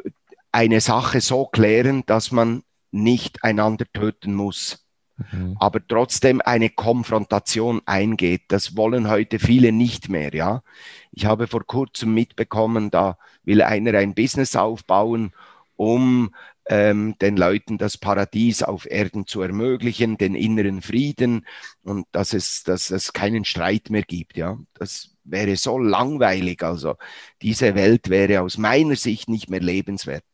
eine 0.53 0.81
Sache 0.81 1.20
so 1.20 1.46
klären, 1.46 2.05
dass 2.07 2.31
man 2.31 2.62
nicht 2.92 3.42
einander 3.42 3.87
töten 3.92 4.35
muss, 4.35 4.87
mhm. 5.33 5.57
aber 5.59 5.87
trotzdem 5.87 6.40
eine 6.40 6.70
Konfrontation 6.70 7.83
eingeht. 7.87 8.42
Das 8.48 8.76
wollen 8.76 9.09
heute 9.09 9.38
viele 9.38 9.72
nicht 9.72 10.09
mehr, 10.09 10.35
ja. 10.35 10.62
Ich 11.11 11.26
habe 11.26 11.46
vor 11.46 11.64
kurzem 11.64 12.14
mitbekommen, 12.14 12.90
da 12.90 13.18
will 13.44 13.62
einer 13.62 13.98
ein 13.98 14.14
Business 14.14 14.55
aufbauen, 14.57 15.33
um 15.76 16.31
ähm, 16.66 17.16
den 17.20 17.37
Leuten 17.37 17.76
das 17.76 17.98
Paradies 17.98 18.62
auf 18.62 18.88
Erden 18.88 19.26
zu 19.26 19.42
ermöglichen, 19.42 20.16
den 20.16 20.35
inneren 20.35 20.81
Frieden 20.81 21.46
und 21.83 22.07
dass 22.12 22.35
es, 22.35 22.62
dass 22.62 22.90
es 22.90 23.12
keinen 23.12 23.44
Streit 23.44 23.90
mehr 23.90 24.02
gibt, 24.02 24.37
ja. 24.37 24.59
Das 24.74 25.16
wäre 25.24 25.57
so 25.57 25.78
langweilig. 25.78 26.62
Also 26.62 26.96
diese 27.42 27.74
Welt 27.74 28.09
wäre 28.11 28.42
aus 28.42 28.59
meiner 28.59 28.96
Sicht 28.96 29.28
nicht 29.28 29.50
mehr 29.50 29.61
lebenswert, 29.61 30.24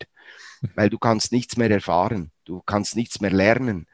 weil 0.74 0.90
du 0.90 0.98
kannst 0.98 1.32
nichts 1.32 1.56
mehr 1.56 1.70
erfahren 1.70 2.30
du 2.48 2.62
kannst 2.62 2.96
nichts 2.96 3.20
mehr 3.20 3.30
lernen. 3.30 3.86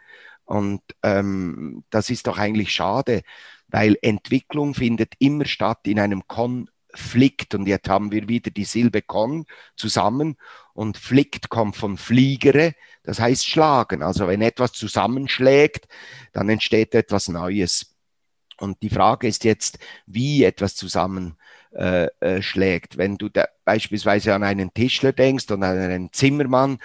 Und 0.45 0.83
ähm, 1.03 1.85
das 1.91 2.11
ist 2.11 2.27
doch 2.27 2.39
eigentlich 2.39 2.73
schade, 2.73 3.23
weil 3.69 3.97
Entwicklung 4.03 4.75
findet 4.75 5.15
immer 5.19 5.47
statt 5.47 5.81
in 5.85 5.99
einem 5.99 6.27
Konflikt. 6.29 7.55
Und 7.55 7.67
jetzt 7.67 7.89
haben 7.89 8.13
wir 8.13 8.29
wieder 8.29 8.51
die 8.51 8.65
Silbe 8.65 9.03
Kon 9.03 9.47
zusammen. 9.77 10.37
Und 10.75 10.97
Flikt 10.97 11.49
kommt 11.49 11.77
von 11.77 11.97
Fliegere, 11.97 12.75
das 13.03 13.21
heißt 13.21 13.47
schlagen. 13.47 14.03
Also 14.03 14.27
wenn 14.29 14.43
etwas 14.43 14.73
zusammenschlägt, 14.73 15.89
dann 16.33 16.49
entsteht 16.49 16.95
etwas 16.95 17.29
Neues. 17.29 17.94
Und 18.65 18.83
die 18.83 18.91
Frage 18.91 19.29
ist 19.29 19.45
jetzt, 19.45 19.79
wie 20.07 20.43
etwas 20.43 20.75
zusammenschlägt. 20.75 21.37
Äh, 21.75 22.37
äh 22.37 22.99
Wenn 22.99 23.17
du 23.19 23.29
beispielsweise 23.65 24.35
an 24.35 24.43
einen 24.43 24.73
Tischler 24.75 25.13
denkst 25.13 25.51
und 25.51 25.63
an 25.63 25.79
einen 25.79 26.13
Zimmermann, 26.13 26.79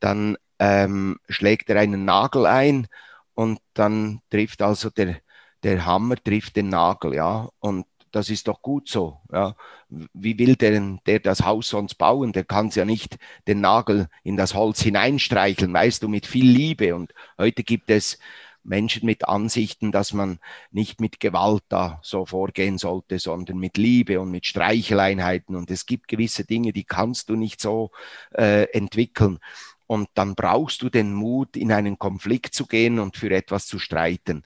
dann 0.00 0.36
ähm, 0.58 1.18
schlägt 1.28 1.70
er 1.70 1.78
einen 1.78 2.04
Nagel 2.04 2.46
ein 2.46 2.88
und 3.34 3.60
dann 3.74 4.20
trifft 4.30 4.62
also 4.62 4.90
der, 4.90 5.20
der 5.62 5.86
Hammer 5.86 6.16
trifft 6.16 6.56
den 6.56 6.70
Nagel, 6.70 7.14
ja. 7.14 7.48
Und 7.60 7.86
das 8.10 8.30
ist 8.30 8.48
doch 8.48 8.62
gut 8.62 8.88
so. 8.88 9.20
Ja. 9.30 9.54
Wie 9.88 10.38
will 10.38 10.56
denn 10.56 11.00
der 11.06 11.20
das 11.20 11.44
Haus 11.44 11.68
sonst 11.68 11.96
bauen? 11.96 12.32
Der 12.32 12.44
kann 12.44 12.68
es 12.68 12.74
ja 12.74 12.84
nicht 12.84 13.18
den 13.46 13.60
Nagel 13.60 14.08
in 14.24 14.36
das 14.36 14.54
Holz 14.54 14.80
hineinstreicheln, 14.80 15.72
weißt 15.72 16.02
du, 16.02 16.08
mit 16.08 16.26
viel 16.26 16.50
Liebe. 16.50 16.94
Und 16.94 17.12
heute 17.36 17.62
gibt 17.62 17.90
es 17.90 18.18
Menschen 18.62 19.06
mit 19.06 19.26
Ansichten, 19.28 19.92
dass 19.92 20.12
man 20.12 20.38
nicht 20.70 21.00
mit 21.00 21.20
Gewalt 21.20 21.62
da 21.68 22.00
so 22.02 22.26
vorgehen 22.26 22.78
sollte, 22.78 23.18
sondern 23.18 23.58
mit 23.58 23.76
Liebe 23.76 24.20
und 24.20 24.30
mit 24.30 24.46
Streicheleinheiten. 24.46 25.56
Und 25.56 25.70
es 25.70 25.86
gibt 25.86 26.08
gewisse 26.08 26.44
Dinge, 26.44 26.72
die 26.72 26.84
kannst 26.84 27.28
du 27.28 27.36
nicht 27.36 27.60
so 27.60 27.90
äh, 28.34 28.64
entwickeln. 28.72 29.38
Und 29.86 30.08
dann 30.14 30.34
brauchst 30.34 30.82
du 30.82 30.90
den 30.90 31.14
Mut, 31.14 31.56
in 31.56 31.72
einen 31.72 31.98
Konflikt 31.98 32.54
zu 32.54 32.66
gehen 32.66 32.98
und 32.98 33.16
für 33.16 33.30
etwas 33.30 33.66
zu 33.66 33.78
streiten. 33.78 34.44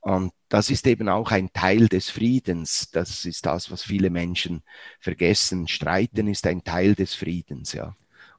Und 0.00 0.32
das 0.48 0.70
ist 0.70 0.86
eben 0.86 1.08
auch 1.08 1.32
ein 1.32 1.52
Teil 1.52 1.88
des 1.88 2.08
Friedens. 2.10 2.90
Das 2.92 3.24
ist 3.24 3.44
das, 3.46 3.72
was 3.72 3.82
viele 3.82 4.10
Menschen 4.10 4.62
vergessen. 5.00 5.66
Streiten 5.66 6.28
ist 6.28 6.46
ein 6.46 6.62
Teil 6.62 6.94
des 6.94 7.14
Friedens, 7.14 7.72
ja 7.72 7.96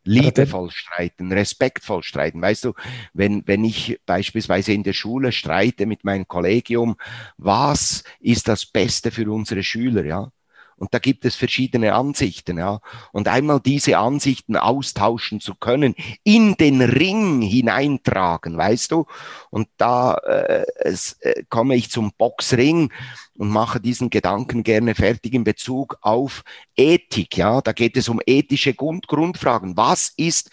liebevoll 0.08 0.72
streiten, 0.72 1.32
respektvoll 1.32 2.02
streiten. 2.04 2.42
Weißt 2.42 2.66
du, 2.66 2.74
wenn, 3.14 3.44
wenn 3.46 3.64
ich 3.64 4.00
beispielsweise 4.06 4.74
in 4.74 4.84
der 4.84 4.94
Schule 4.94 5.32
streite 5.32 5.86
mit 5.86 6.04
meinem 6.04 6.28
Kollegium, 6.28 6.96
was 7.38 8.04
ist 8.20 8.48
das 8.48 8.66
Beste 8.66 9.12
für 9.12 9.32
unsere 9.32 9.64
Schüler, 9.64 10.06
ja? 10.06 10.32
Und 10.78 10.94
da 10.94 11.00
gibt 11.00 11.26
es 11.26 11.36
verschiedene 11.36 11.96
Ansichten, 11.96 12.58
ja. 12.60 12.80
Und 13.12 13.28
einmal 13.28 13.60
diese 13.60 13.98
Ansichten 13.98 14.56
austauschen 14.56 15.40
zu 15.40 15.56
können, 15.56 15.96
in 16.24 16.56
den 16.56 16.82
Ring 16.82 17.42
hineintragen, 17.42 18.58
weißt 18.58 18.92
du? 18.92 19.06
Und 19.50 19.68
da 19.78 20.14
äh, 20.16 20.66
es, 20.78 21.14
äh, 21.22 21.44
komme 21.50 21.76
ich 21.76 21.90
zum 21.90 22.12
Boxring 22.18 22.92
und 23.38 23.50
mache 23.50 23.80
diesen 23.80 24.10
Gedanken 24.10 24.64
gerne 24.64 24.94
fertig 24.94 25.34
in 25.34 25.44
Bezug 25.44 25.98
auf 26.02 26.44
Ethik, 26.76 27.38
ja. 27.38 27.62
Da 27.62 27.72
geht 27.72 27.98
es 27.98 28.08
um 28.08 28.22
ethische 28.26 28.74
Grund 28.74 29.08
Grundfragen. 29.08 29.76
Was 29.78 30.14
ist 30.16 30.52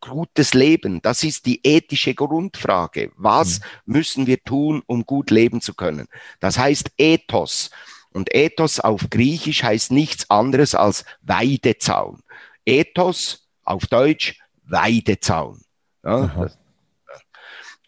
gutes 0.00 0.54
Leben? 0.54 1.00
Das 1.02 1.22
ist 1.22 1.46
die 1.46 1.60
ethische 1.64 2.14
Grundfrage. 2.14 3.10
Was 3.16 3.60
mhm. 3.60 3.92
müssen 3.92 4.26
wir 4.26 4.42
tun, 4.42 4.82
um 4.86 5.04
gut 5.04 5.30
leben 5.30 5.60
zu 5.60 5.74
können? 5.74 6.08
Das 6.40 6.58
heißt 6.58 6.92
Ethos. 6.96 7.70
Und 8.16 8.34
Ethos 8.34 8.80
auf 8.80 9.10
Griechisch 9.10 9.62
heißt 9.62 9.92
nichts 9.92 10.30
anderes 10.30 10.74
als 10.74 11.04
Weidezaun. 11.20 12.22
Ethos 12.64 13.46
auf 13.62 13.86
Deutsch 13.88 14.40
Weidezaun. 14.64 15.60
Ja, 16.02 16.48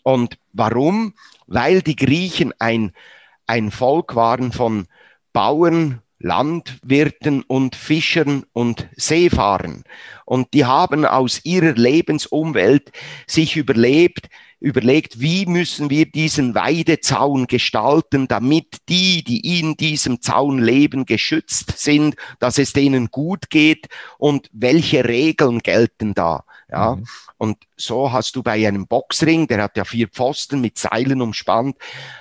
und 0.03 0.39
warum? 0.53 1.15
Weil 1.47 1.81
die 1.81 1.97
Griechen 1.97 2.53
ein, 2.59 2.93
ein 3.47 3.71
Volk 3.71 4.17
waren 4.17 4.53
von 4.53 4.87
Bauern, 5.33 6.03
Landwirten 6.19 7.43
und 7.43 7.75
Fischern 7.75 8.45
und 8.53 8.87
Seefahrern. 8.97 9.85
Und 10.27 10.53
die 10.53 10.67
haben 10.67 11.07
aus 11.07 11.41
ihrer 11.45 11.73
Lebensumwelt 11.73 12.93
sich 13.27 13.57
überlebt, 13.57 14.29
überlegt, 14.61 15.21
wie 15.21 15.47
müssen 15.47 15.89
wir 15.91 16.07
diesen 16.07 16.55
Weidezaun 16.55 17.47
gestalten, 17.47 18.27
damit 18.27 18.79
die, 18.89 19.23
die 19.23 19.61
in 19.61 19.77
diesem 19.77 20.21
Zaun 20.21 20.59
leben, 20.59 21.07
geschützt 21.07 21.79
sind, 21.79 22.17
dass 22.41 22.59
es 22.59 22.73
denen 22.73 23.11
gut 23.11 23.51
geht 23.51 23.89
und 24.19 24.49
welche 24.53 25.05
Regeln 25.05 25.61
gelten 25.61 26.15
da. 26.15 26.45
Ja, 26.71 26.97
mhm. 26.97 27.07
und 27.39 27.57
so 27.77 28.13
hast 28.13 28.37
du 28.37 28.43
bei 28.43 28.67
einem 28.67 28.87
Boxring, 28.87 29.47
der 29.47 29.63
hat 29.63 29.79
ja 29.79 29.87
vier 29.87 30.09
Pfosten 30.09 30.61
mit 30.61 30.77
Seilen 30.77 31.23
umspannt, 31.23 31.77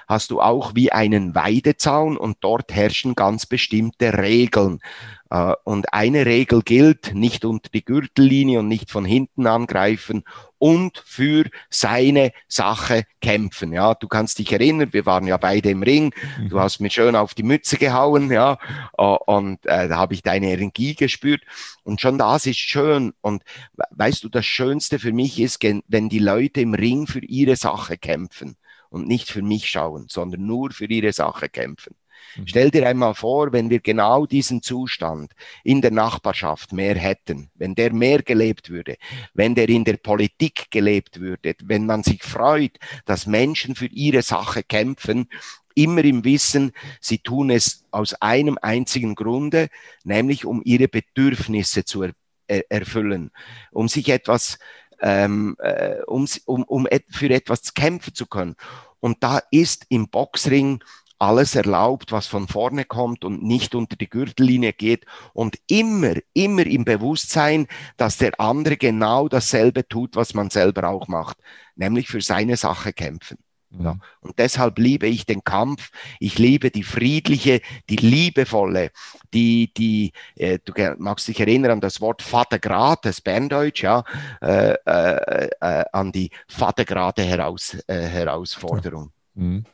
hast 0.07 0.31
du 0.31 0.39
auch 0.39 0.73
wie 0.73 0.93
einen 0.93 1.35
Weidezaun 1.35 2.15
und 2.15 2.37
dort 2.39 2.73
herrschen 2.73 3.13
ganz 3.13 3.45
bestimmte 3.45 4.17
Regeln. 4.17 4.79
Äh, 5.29 5.53
und 5.63 5.93
eine 5.93 6.25
Regel 6.25 6.61
gilt, 6.61 7.13
nicht 7.13 7.45
unter 7.45 7.69
die 7.69 7.83
Gürtellinie 7.83 8.59
und 8.59 8.67
nicht 8.67 8.91
von 8.91 9.05
hinten 9.05 9.47
angreifen 9.47 10.23
und 10.57 11.03
für 11.05 11.45
seine 11.69 12.31
Sache 12.47 13.03
kämpfen. 13.21 13.73
Ja, 13.73 13.93
du 13.93 14.07
kannst 14.07 14.39
dich 14.39 14.51
erinnern, 14.51 14.93
wir 14.93 15.05
waren 15.05 15.27
ja 15.27 15.37
beide 15.37 15.69
im 15.69 15.83
Ring. 15.83 16.13
Du 16.49 16.55
mhm. 16.55 16.59
hast 16.59 16.79
mir 16.79 16.89
schön 16.89 17.15
auf 17.15 17.33
die 17.33 17.43
Mütze 17.43 17.77
gehauen, 17.77 18.31
ja, 18.31 18.57
äh, 18.97 19.03
und 19.03 19.65
äh, 19.65 19.87
da 19.87 19.97
habe 19.97 20.13
ich 20.13 20.23
deine 20.23 20.51
Energie 20.51 20.95
gespürt. 20.95 21.41
Und 21.83 22.01
schon 22.01 22.17
das 22.17 22.45
ist 22.45 22.59
schön. 22.59 23.13
Und 23.21 23.43
weißt 23.91 24.23
du, 24.23 24.29
das 24.29 24.45
Schönste 24.45 24.99
für 24.99 25.13
mich 25.13 25.39
ist, 25.39 25.63
wenn 25.87 26.09
die 26.09 26.19
Leute 26.19 26.61
im 26.61 26.73
Ring 26.73 27.07
für 27.07 27.23
ihre 27.23 27.55
Sache 27.55 27.97
kämpfen 27.97 28.57
und 28.89 29.07
nicht 29.07 29.29
für 29.29 29.41
mich 29.41 29.69
schauen, 29.69 30.07
sondern 30.09 30.45
nur 30.45 30.71
für 30.71 30.85
ihre 30.85 31.11
Sache 31.11 31.49
kämpfen. 31.49 31.95
Mhm. 32.35 32.47
Stell 32.47 32.71
dir 32.71 32.87
einmal 32.87 33.13
vor, 33.13 33.51
wenn 33.53 33.69
wir 33.69 33.79
genau 33.79 34.25
diesen 34.25 34.61
Zustand 34.61 35.33
in 35.63 35.81
der 35.81 35.91
Nachbarschaft 35.91 36.73
mehr 36.73 36.95
hätten, 36.95 37.49
wenn 37.55 37.75
der 37.75 37.93
mehr 37.93 38.21
gelebt 38.21 38.69
würde, 38.69 38.97
wenn 39.33 39.55
der 39.55 39.69
in 39.69 39.83
der 39.83 39.97
Politik 39.97 40.71
gelebt 40.71 41.19
würde, 41.19 41.55
wenn 41.63 41.85
man 41.85 42.03
sich 42.03 42.23
freut, 42.23 42.77
dass 43.05 43.25
Menschen 43.25 43.75
für 43.75 43.87
ihre 43.87 44.21
Sache 44.21 44.63
kämpfen, 44.63 45.29
immer 45.75 46.03
im 46.03 46.23
Wissen, 46.23 46.71
sie 46.99 47.19
tun 47.19 47.51
es 47.51 47.85
aus 47.91 48.15
einem 48.15 48.57
einzigen 48.61 49.13
Grunde, 49.13 49.69
nämlich 50.03 50.45
um 50.45 50.61
ihre 50.65 50.87
Bedürfnisse 50.87 51.85
zu 51.85 52.03
er 52.49 52.71
erfüllen, 52.71 53.31
um 53.71 53.89
sich 53.89 54.09
etwas 54.09 54.57
ähm, 54.99 55.55
äh, 55.59 56.01
um, 56.07 56.27
um, 56.45 56.63
um 56.63 56.87
für 57.09 57.29
etwas 57.29 57.73
kämpfen 57.73 58.13
zu 58.13 58.25
können. 58.25 58.55
Und 58.99 59.23
da 59.23 59.41
ist 59.51 59.85
im 59.89 60.09
Boxring 60.09 60.83
alles 61.19 61.55
erlaubt, 61.55 62.11
was 62.11 62.27
von 62.27 62.47
vorne 62.47 62.85
kommt 62.85 63.25
und 63.25 63.43
nicht 63.43 63.75
unter 63.75 63.95
die 63.95 64.09
Gürtellinie 64.09 64.73
geht 64.73 65.05
und 65.33 65.57
immer, 65.67 66.13
immer 66.33 66.65
im 66.65 66.85
Bewusstsein, 66.85 67.67
dass 67.97 68.17
der 68.17 68.39
andere 68.39 68.77
genau 68.77 69.27
dasselbe 69.27 69.87
tut, 69.87 70.15
was 70.15 70.33
man 70.33 70.49
selber 70.49 70.89
auch 70.89 71.07
macht, 71.07 71.37
nämlich 71.75 72.07
für 72.07 72.21
seine 72.21 72.57
Sache 72.57 72.93
kämpfen. 72.93 73.37
Ja. 73.69 73.97
Und 74.21 74.39
deshalb 74.39 74.79
liebe 74.79 75.07
ich 75.07 75.25
den 75.25 75.43
Kampf. 75.43 75.91
Ich 76.19 76.39
liebe 76.39 76.71
die 76.71 76.83
friedliche, 76.83 77.61
die 77.89 77.97
liebevolle, 77.97 78.91
die, 79.33 79.73
die, 79.75 80.13
äh, 80.35 80.59
du 80.63 80.73
magst 80.97 81.27
dich 81.27 81.39
erinnern 81.39 81.71
an 81.71 81.81
das 81.81 81.99
Wort 81.99 82.21
Vatergrad, 82.21 83.03
das 83.03 83.19
Berndeutsch, 83.19 83.83
ja, 83.83 84.03
äh, 84.41 84.73
äh, 84.85 85.49
äh 85.59 85.85
an 85.91 86.11
die 86.11 86.31
Vatergrade 86.47 87.23
Heraus, 87.23 87.77
äh, 87.87 87.95
Herausforderung. 87.95 89.11
Ja. 89.35 89.43
Mhm. 89.43 89.65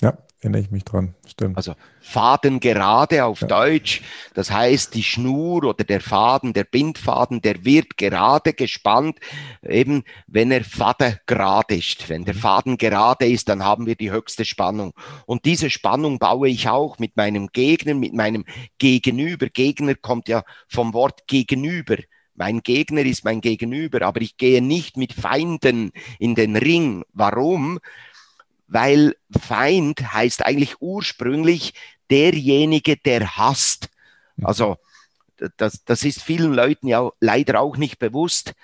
Ja 0.00 0.16
erinnere 0.40 0.62
ich 0.62 0.70
mich 0.70 0.84
dran, 0.84 1.14
stimmt. 1.26 1.56
Also 1.56 1.74
Faden 2.00 2.60
gerade 2.60 3.24
auf 3.24 3.42
ja. 3.42 3.46
Deutsch, 3.46 4.02
das 4.34 4.50
heißt 4.50 4.94
die 4.94 5.02
Schnur 5.02 5.64
oder 5.64 5.84
der 5.84 6.00
Faden, 6.00 6.54
der 6.54 6.64
Bindfaden, 6.64 7.42
der 7.42 7.64
wird 7.64 7.98
gerade 7.98 8.54
gespannt, 8.54 9.18
eben 9.62 10.02
wenn 10.26 10.50
er 10.50 10.64
Faden 10.64 11.18
gerade 11.26 11.76
ist. 11.76 12.08
Wenn 12.08 12.24
der 12.24 12.34
mhm. 12.34 12.38
Faden 12.38 12.78
gerade 12.78 13.26
ist, 13.26 13.50
dann 13.50 13.62
haben 13.64 13.86
wir 13.86 13.96
die 13.96 14.10
höchste 14.10 14.46
Spannung. 14.46 14.94
Und 15.26 15.44
diese 15.44 15.68
Spannung 15.68 16.18
baue 16.18 16.48
ich 16.48 16.68
auch 16.68 16.98
mit 16.98 17.16
meinem 17.16 17.48
Gegner, 17.48 17.94
mit 17.94 18.14
meinem 18.14 18.46
Gegenüber. 18.78 19.46
Gegner 19.48 19.94
kommt 19.94 20.28
ja 20.28 20.42
vom 20.68 20.94
Wort 20.94 21.26
gegenüber. 21.26 21.96
Mein 22.34 22.62
Gegner 22.62 23.02
ist 23.02 23.22
mein 23.26 23.42
Gegenüber, 23.42 24.00
aber 24.00 24.22
ich 24.22 24.38
gehe 24.38 24.62
nicht 24.62 24.96
mit 24.96 25.12
Feinden 25.12 25.90
in 26.18 26.34
den 26.34 26.56
Ring. 26.56 27.04
Warum? 27.12 27.78
Weil 28.70 29.16
Feind 29.36 30.12
heißt 30.12 30.46
eigentlich 30.46 30.80
ursprünglich 30.80 31.74
derjenige, 32.08 32.96
der 32.96 33.36
hasst. 33.36 33.88
Mhm. 34.36 34.46
Also 34.46 34.76
das, 35.56 35.84
das 35.84 36.04
ist 36.04 36.22
vielen 36.22 36.54
Leuten 36.54 36.86
ja 36.86 37.10
leider 37.18 37.60
auch 37.60 37.76
nicht 37.76 37.98
bewusst. 37.98 38.54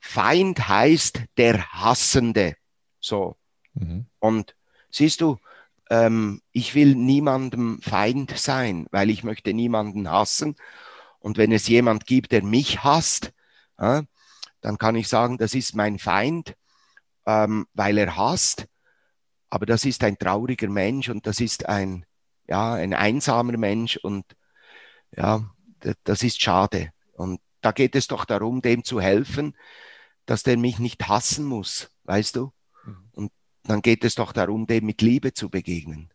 Feind 0.00 0.68
heißt 0.68 1.22
der 1.36 1.70
Hassende. 1.72 2.56
So. 2.98 3.36
Mhm. 3.74 4.06
Und 4.18 4.56
siehst 4.90 5.20
du, 5.20 5.38
ähm, 5.88 6.42
ich 6.50 6.74
will 6.74 6.96
niemandem 6.96 7.80
Feind 7.80 8.36
sein, 8.36 8.86
weil 8.90 9.08
ich 9.08 9.22
möchte 9.22 9.54
niemanden 9.54 10.10
hassen. 10.10 10.56
Und 11.20 11.38
wenn 11.38 11.52
es 11.52 11.68
jemand 11.68 12.06
gibt, 12.06 12.32
der 12.32 12.42
mich 12.42 12.82
hasst, 12.82 13.32
äh, 13.78 14.02
dann 14.60 14.78
kann 14.78 14.96
ich 14.96 15.06
sagen, 15.06 15.38
das 15.38 15.54
ist 15.54 15.76
mein 15.76 16.00
Feind, 16.00 16.56
ähm, 17.24 17.66
weil 17.74 17.98
er 17.98 18.16
hasst. 18.16 18.66
Aber 19.50 19.66
das 19.66 19.84
ist 19.84 20.04
ein 20.04 20.18
trauriger 20.18 20.68
Mensch 20.68 21.08
und 21.08 21.26
das 21.26 21.40
ist 21.40 21.68
ein, 21.68 22.04
ja, 22.46 22.74
ein 22.74 22.94
einsamer 22.94 23.56
Mensch 23.56 23.96
und 23.96 24.24
ja, 25.16 25.50
das 26.04 26.22
ist 26.22 26.40
schade. 26.40 26.92
Und 27.12 27.40
da 27.60 27.72
geht 27.72 27.94
es 27.94 28.06
doch 28.06 28.24
darum, 28.24 28.62
dem 28.62 28.84
zu 28.84 29.00
helfen, 29.00 29.56
dass 30.26 30.42
der 30.42 30.56
mich 30.58 30.78
nicht 30.78 31.08
hassen 31.08 31.44
muss, 31.44 31.90
weißt 32.04 32.36
du? 32.36 32.52
Mhm. 32.84 33.08
Und 33.12 33.32
dann 33.64 33.80
geht 33.80 34.04
es 34.04 34.14
doch 34.14 34.32
darum, 34.32 34.66
dem 34.66 34.84
mit 34.84 35.02
Liebe 35.02 35.32
zu 35.32 35.48
begegnen. 35.50 36.10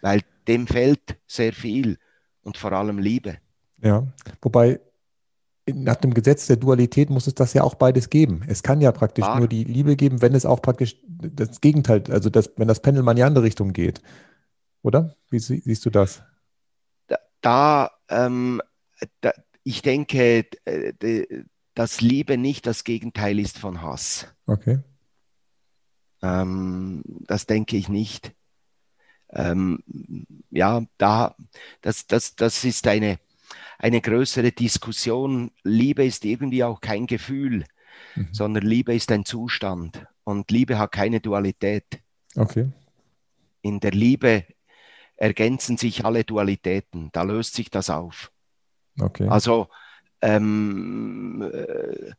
weil 0.00 0.22
dem 0.46 0.66
fehlt 0.66 1.18
sehr 1.26 1.52
viel 1.52 1.98
und 2.42 2.56
vor 2.56 2.72
allem 2.72 2.98
Liebe. 2.98 3.38
Ja, 3.82 4.06
wobei 4.40 4.80
nach 5.74 5.96
dem 5.96 6.14
Gesetz 6.14 6.46
der 6.46 6.56
Dualität 6.56 7.10
muss 7.10 7.26
es 7.26 7.34
das 7.34 7.54
ja 7.54 7.62
auch 7.62 7.74
beides 7.74 8.10
geben. 8.10 8.42
Es 8.46 8.62
kann 8.62 8.80
ja 8.80 8.92
praktisch 8.92 9.24
Klar. 9.24 9.38
nur 9.38 9.48
die 9.48 9.64
Liebe 9.64 9.96
geben, 9.96 10.22
wenn 10.22 10.34
es 10.34 10.46
auch 10.46 10.62
praktisch 10.62 10.96
das 11.06 11.60
Gegenteil, 11.60 12.02
also 12.10 12.30
das, 12.30 12.52
wenn 12.56 12.68
das 12.68 12.80
Pendel 12.80 13.02
mal 13.02 13.12
in 13.12 13.16
die 13.16 13.22
andere 13.22 13.44
Richtung 13.44 13.72
geht. 13.72 14.00
Oder? 14.82 15.16
Wie 15.30 15.38
siehst 15.38 15.84
du 15.84 15.90
das? 15.90 16.22
Da, 17.08 17.18
da, 17.40 17.90
ähm, 18.08 18.62
da 19.20 19.32
ich 19.64 19.82
denke, 19.82 20.46
dass 21.74 22.00
Liebe 22.00 22.38
nicht 22.38 22.66
das 22.66 22.84
Gegenteil 22.84 23.38
ist 23.38 23.58
von 23.58 23.82
Hass. 23.82 24.26
Okay. 24.46 24.78
Ähm, 26.22 27.02
das 27.04 27.46
denke 27.46 27.76
ich 27.76 27.88
nicht. 27.88 28.32
Ähm, 29.30 29.82
ja, 30.50 30.82
da, 30.96 31.36
das, 31.82 32.06
das, 32.06 32.34
das 32.34 32.64
ist 32.64 32.86
eine, 32.86 33.18
eine 33.78 34.00
größere 34.00 34.52
Diskussion. 34.52 35.52
Liebe 35.62 36.04
ist 36.04 36.24
irgendwie 36.24 36.64
auch 36.64 36.80
kein 36.80 37.06
Gefühl, 37.06 37.64
mhm. 38.16 38.28
sondern 38.32 38.64
Liebe 38.64 38.94
ist 38.94 39.10
ein 39.12 39.24
Zustand. 39.24 40.04
Und 40.24 40.50
Liebe 40.50 40.78
hat 40.78 40.92
keine 40.92 41.20
Dualität. 41.20 41.86
Okay. 42.36 42.70
In 43.62 43.80
der 43.80 43.92
Liebe 43.92 44.44
ergänzen 45.16 45.76
sich 45.76 46.04
alle 46.04 46.24
Dualitäten. 46.24 47.10
Da 47.12 47.22
löst 47.22 47.54
sich 47.54 47.70
das 47.70 47.88
auf. 47.88 48.30
Okay. 49.00 49.28
Also 49.28 49.68
ähm, 50.20 51.48
äh, 51.52 52.12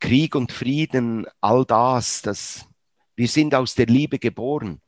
Krieg 0.00 0.34
und 0.34 0.50
Frieden, 0.50 1.26
all 1.40 1.64
das, 1.64 2.22
das, 2.22 2.66
wir 3.14 3.28
sind 3.28 3.54
aus 3.54 3.74
der 3.74 3.86
Liebe 3.86 4.18
geboren 4.18 4.80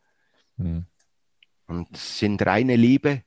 mhm. 0.56 0.87
und 1.66 1.96
sind 1.96 2.44
reine 2.44 2.76
Liebe 2.76 3.22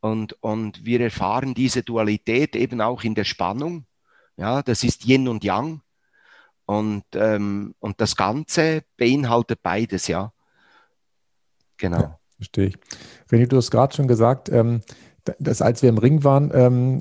und, 0.00 0.34
und 0.42 0.84
wir 0.84 1.00
erfahren 1.00 1.54
diese 1.54 1.82
Dualität 1.82 2.56
eben 2.56 2.80
auch 2.80 3.02
in 3.02 3.14
der 3.14 3.24
Spannung. 3.24 3.86
Ja, 4.36 4.62
das 4.62 4.84
ist 4.84 5.04
Yin 5.04 5.28
und 5.28 5.44
Yang. 5.44 5.82
Und, 6.66 7.04
ähm, 7.14 7.74
und 7.80 8.00
das 8.00 8.14
Ganze 8.14 8.84
beinhaltet 8.96 9.62
beides, 9.62 10.06
ja. 10.06 10.32
Genau. 11.78 11.98
Ja, 11.98 12.18
verstehe 12.36 12.66
ich. 12.66 12.78
René, 13.30 13.46
du 13.46 13.56
hast 13.56 13.70
gerade 13.70 13.94
schon 13.94 14.06
gesagt, 14.06 14.50
ähm, 14.50 14.82
dass 15.38 15.62
als 15.62 15.82
wir 15.82 15.88
im 15.88 15.98
Ring 15.98 16.24
waren, 16.24 16.50
ähm, 16.54 16.98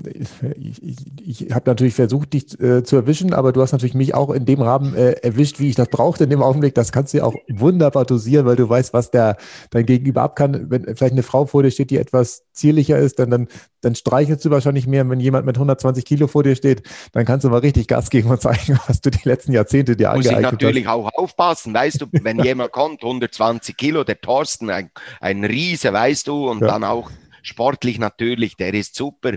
ich, 0.60 0.84
ich, 0.84 1.46
ich 1.46 1.54
habe 1.54 1.70
natürlich 1.70 1.94
versucht, 1.94 2.34
dich 2.34 2.60
äh, 2.60 2.84
zu 2.84 2.96
erwischen, 2.96 3.34
aber 3.34 3.54
du 3.54 3.62
hast 3.62 3.72
natürlich 3.72 3.96
mich 3.96 4.14
auch 4.14 4.30
in 4.30 4.46
dem 4.46 4.62
Rahmen 4.62 4.96
äh, 4.96 5.12
erwischt, 5.14 5.60
wie 5.60 5.70
ich 5.70 5.76
das 5.76 5.90
brauchte 5.90 6.26
in 6.26 6.30
dem 6.30 6.42
Augenblick. 6.42 6.76
Das 6.76 6.92
kannst 6.92 7.14
du 7.14 7.20
ja 7.20 7.24
auch 7.24 7.36
wunderbar 7.50 8.06
dosieren, 8.06 8.46
weil 8.46 8.56
du 8.56 8.68
weißt, 8.68 8.94
was 8.94 9.12
der 9.12 9.38
dein 9.72 9.86
Gegenüber 9.86 10.22
ab 10.22 10.36
kann. 10.36 10.70
Wenn 10.70 10.84
vielleicht 10.84 11.14
eine 11.14 11.24
Frau 11.24 11.46
vor 11.46 11.64
dir 11.64 11.72
steht, 11.72 11.92
die 11.92 11.98
etwas 11.98 12.44
zierlicher 12.54 12.98
ist, 12.98 13.20
dann, 13.20 13.30
dann, 13.30 13.48
dann 13.82 13.96
streichelst 13.96 14.44
du 14.46 14.50
wahrscheinlich 14.50 14.88
mehr. 14.88 15.08
Wenn 15.10 15.20
jemand 15.20 15.46
mit 15.46 15.56
120 15.56 16.06
Kilo 16.06 16.28
vor 16.28 16.44
dir 16.44 16.56
steht, 16.56 16.84
dann 17.14 17.26
kannst 17.26 17.46
du 17.46 17.50
mal 17.50 17.60
richtig 17.60 17.88
Gas 17.88 18.10
geben 18.10 18.30
und 18.30 18.42
zeigen, 18.42 18.80
was 18.88 19.02
du 19.02 19.10
die 19.10 19.28
letzten 19.28 19.54
Jahrzehnte 19.54 19.96
dir 19.96 20.10
Muss 20.10 20.28
angeeignet 20.28 20.46
hast. 20.46 20.54
Muss 20.54 20.62
ich 20.62 20.68
natürlich 20.68 20.88
auch 20.88 21.10
aufpassen, 21.14 21.74
weißt 21.74 22.02
du, 22.02 22.06
wenn 22.12 22.40
jemand 22.44 22.72
kommt, 22.72 23.04
120 23.04 23.78
Kilo, 23.78 24.04
der 24.04 24.20
Thorsten, 24.20 24.70
ein, 24.70 24.92
ein 25.20 25.44
Riese, 25.44 25.94
weißt 25.94 26.28
du, 26.28 26.50
und 26.50 26.62
ja. 26.62 26.68
dann 26.68 26.84
auch 26.84 27.10
sportlich 27.42 28.00
natürlich, 28.00 28.58
der 28.58 28.74
ist 28.74 28.96
super. 28.96 29.34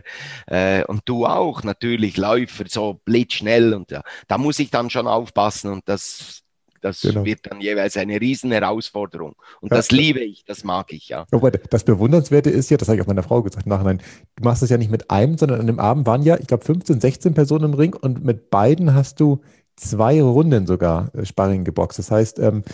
Äh, 0.46 0.84
und 0.84 1.02
du 1.04 1.26
auch 1.26 1.62
natürlich, 1.62 2.16
Läufer, 2.16 2.64
so 2.68 3.00
blitzschnell. 3.04 3.74
Und 3.74 3.90
ja, 3.90 4.02
da 4.28 4.38
muss 4.38 4.58
ich 4.58 4.70
dann 4.70 4.90
schon 4.90 5.06
aufpassen 5.06 5.72
und 5.72 5.88
das 5.88 6.42
das 6.80 7.02
genau. 7.02 7.24
wird 7.24 7.40
dann 7.46 7.60
jeweils 7.60 7.96
eine 7.96 8.20
riesen 8.20 8.52
Herausforderung. 8.52 9.34
Und 9.60 9.70
ja, 9.70 9.76
das 9.76 9.90
liebe 9.90 10.20
ich, 10.20 10.44
das 10.44 10.64
mag 10.64 10.92
ich, 10.92 11.08
ja. 11.08 11.26
Aber 11.30 11.50
das 11.50 11.84
Bewundernswerte 11.84 12.50
ist 12.50 12.70
ja, 12.70 12.76
das 12.76 12.88
habe 12.88 12.96
ich 12.96 13.02
auch 13.02 13.06
meiner 13.06 13.22
Frau 13.22 13.42
gesagt, 13.42 13.66
nachher, 13.66 13.94
du 13.94 14.00
machst 14.42 14.62
es 14.62 14.70
ja 14.70 14.78
nicht 14.78 14.90
mit 14.90 15.10
einem, 15.10 15.36
sondern 15.36 15.60
an 15.60 15.66
dem 15.66 15.78
Abend 15.78 16.06
waren 16.06 16.22
ja, 16.22 16.38
ich 16.38 16.46
glaube, 16.46 16.64
15, 16.64 17.00
16 17.00 17.34
Personen 17.34 17.66
im 17.66 17.74
Ring 17.74 17.94
und 17.94 18.24
mit 18.24 18.50
beiden 18.50 18.94
hast 18.94 19.20
du 19.20 19.42
zwei 19.76 20.22
Runden 20.22 20.66
sogar 20.66 21.14
äh, 21.14 21.24
Sparring 21.24 21.64
geboxt. 21.64 21.98
Das 21.98 22.10
heißt, 22.10 22.38
ähm, 22.38 22.64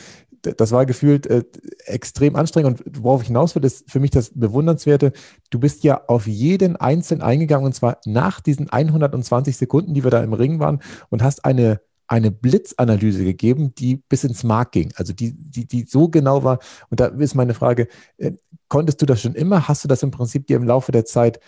das 0.55 0.73
war 0.73 0.87
gefühlt 0.87 1.27
äh, 1.27 1.45
extrem 1.85 2.37
anstrengend. 2.37 2.83
Und 2.83 3.03
worauf 3.03 3.23
ich 3.23 3.29
hinaus 3.29 3.55
will, 3.55 3.65
ist 3.65 3.91
für 3.91 4.01
mich 4.01 4.11
das 4.11 4.31
Bewundernswerte. 4.35 5.13
Du 5.51 5.59
bist 5.59 5.85
ja 5.85 6.03
auf 6.07 6.27
jeden 6.27 6.77
einzeln 6.77 7.23
eingegangen 7.23 7.67
und 7.67 7.75
zwar 7.75 7.99
nach 8.05 8.41
diesen 8.41 8.71
120 8.71 9.57
Sekunden, 9.57 9.95
die 9.95 10.05
wir 10.05 10.11
da 10.11 10.23
im 10.23 10.33
Ring 10.33 10.59
waren 10.59 10.81
und 11.11 11.23
hast 11.23 11.45
eine, 11.45 11.81
eine 12.07 12.31
Blitzanalyse 12.31 13.25
gegeben, 13.25 13.75
die 13.75 13.97
bis 13.97 14.25
ins 14.25 14.45
Mark 14.45 14.73
ging. 14.73 14.93
Also 14.97 15.13
die, 15.13 15.35
die, 15.35 15.67
die 15.67 15.87
so 15.89 16.09
genau 16.09 16.45
war. 16.45 16.59
Und 16.91 17.01
da 17.01 17.07
ist 17.07 17.35
meine 17.35 17.55
Frage, 17.55 17.89
äh, 18.19 18.33
konntest 18.69 19.03
du 19.03 19.07
das 19.07 19.21
schon 19.21 19.35
immer? 19.35 19.69
Hast 19.69 19.85
du 19.85 19.89
das 19.89 20.03
im 20.03 20.11
Prinzip 20.11 20.47
dir 20.47 20.57
im 20.57 20.65
Laufe 20.65 20.93
der 20.93 21.05
Zeit 21.05 21.41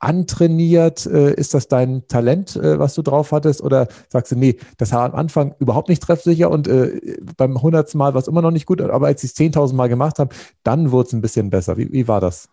antrainiert? 0.00 1.06
Äh, 1.06 1.34
ist 1.34 1.54
das 1.54 1.68
dein 1.68 2.06
Talent, 2.08 2.56
äh, 2.56 2.78
was 2.78 2.94
du 2.94 3.02
drauf 3.02 3.32
hattest? 3.32 3.62
Oder 3.62 3.88
sagst 4.08 4.32
du, 4.32 4.36
nee, 4.36 4.56
das 4.78 4.92
war 4.92 5.04
am 5.04 5.14
Anfang 5.14 5.54
überhaupt 5.60 5.88
nicht 5.88 6.02
treffsicher 6.02 6.50
und 6.50 6.66
äh, 6.66 7.18
beim 7.36 7.62
hundertsten 7.62 7.98
Mal 7.98 8.14
war 8.14 8.20
es 8.20 8.28
immer 8.28 8.42
noch 8.42 8.50
nicht 8.50 8.66
gut, 8.66 8.80
aber 8.80 9.06
als 9.06 9.22
ich 9.22 9.30
es 9.30 9.36
10.000 9.36 9.74
Mal 9.74 9.88
gemacht 9.88 10.18
habe, 10.18 10.34
dann 10.62 10.90
wurde 10.90 11.08
es 11.08 11.12
ein 11.12 11.20
bisschen 11.20 11.50
besser. 11.50 11.76
Wie, 11.76 11.92
wie 11.92 12.08
war 12.08 12.20
das? 12.20 12.48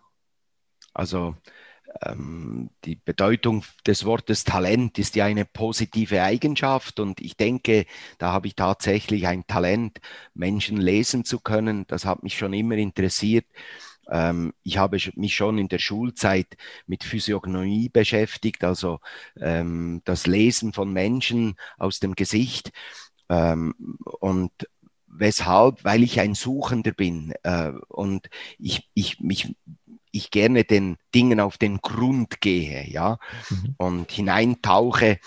Also 0.94 1.34
ähm, 2.02 2.70
die 2.84 2.96
Bedeutung 2.96 3.64
des 3.86 4.04
Wortes 4.04 4.44
Talent 4.44 4.98
ist 4.98 5.16
ja 5.16 5.24
eine 5.24 5.44
positive 5.44 6.22
Eigenschaft 6.22 7.00
und 7.00 7.20
ich 7.20 7.36
denke, 7.36 7.86
da 8.18 8.32
habe 8.32 8.46
ich 8.46 8.54
tatsächlich 8.54 9.26
ein 9.26 9.46
Talent, 9.46 9.98
Menschen 10.34 10.76
lesen 10.76 11.24
zu 11.24 11.40
können. 11.40 11.86
Das 11.88 12.04
hat 12.04 12.22
mich 12.22 12.36
schon 12.36 12.52
immer 12.52 12.76
interessiert. 12.76 13.46
Ähm, 14.10 14.52
ich 14.62 14.78
habe 14.78 14.98
mich 15.14 15.34
schon 15.34 15.58
in 15.58 15.68
der 15.68 15.78
Schulzeit 15.78 16.56
mit 16.86 17.04
Physiognomie 17.04 17.88
beschäftigt, 17.88 18.64
also 18.64 19.00
ähm, 19.40 20.02
das 20.04 20.26
Lesen 20.26 20.72
von 20.72 20.92
Menschen 20.92 21.56
aus 21.76 22.00
dem 22.00 22.14
Gesicht. 22.14 22.72
Ähm, 23.28 23.74
und 24.20 24.52
weshalb? 25.06 25.84
Weil 25.84 26.02
ich 26.02 26.20
ein 26.20 26.34
Suchender 26.34 26.92
bin 26.92 27.34
äh, 27.42 27.72
und 27.88 28.28
ich, 28.58 28.88
ich 28.94 29.20
mich 29.20 29.54
ich 30.10 30.30
gerne 30.30 30.64
den 30.64 30.96
Dingen 31.14 31.38
auf 31.38 31.58
den 31.58 31.78
Grund 31.78 32.40
gehe, 32.40 32.88
ja, 32.88 33.18
mhm. 33.50 33.74
und 33.76 34.10
hineintauche 34.10 35.18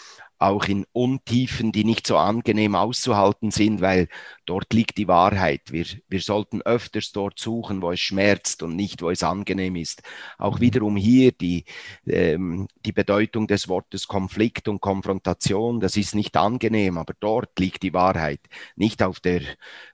auch 0.42 0.66
in 0.66 0.86
Untiefen, 0.92 1.72
die 1.72 1.84
nicht 1.84 2.08
so 2.08 2.18
angenehm 2.18 2.76
auszuhalten 2.76 3.52
sind, 3.52 3.82
weil 3.82 4.08
dort 4.46 4.74
liegt 4.74 4.98
die 4.98 5.08
Wahrheit. 5.08 5.72
Wir, 5.72 5.86
wir 6.08 6.20
sollten 6.20 6.62
öfters 6.62 7.12
dort 7.12 7.40
suchen, 7.40 7.82
wo 7.82 7.92
es 7.92 8.00
schmerzt 8.00 8.64
und 8.64 8.76
nicht, 8.76 9.02
wo 9.02 9.10
es 9.10 9.24
angenehm 9.24 9.76
ist. 9.76 10.02
Auch 10.38 10.58
mhm. 10.58 10.62
wiederum 10.62 10.96
hier 10.98 11.32
die, 11.32 11.66
ähm, 12.08 12.68
die 12.86 12.92
Bedeutung 12.92 13.48
des 13.48 13.68
Wortes 13.68 14.08
Konflikt 14.08 14.68
und 14.68 14.82
Konfrontation, 14.82 15.80
das 15.80 15.96
ist 15.96 16.16
nicht 16.16 16.36
angenehm, 16.36 16.98
aber 16.98 17.14
dort 17.20 17.58
liegt 17.60 17.84
die 17.84 17.94
Wahrheit, 17.94 18.42
nicht 18.76 19.04
auf 19.04 19.20
der 19.20 19.42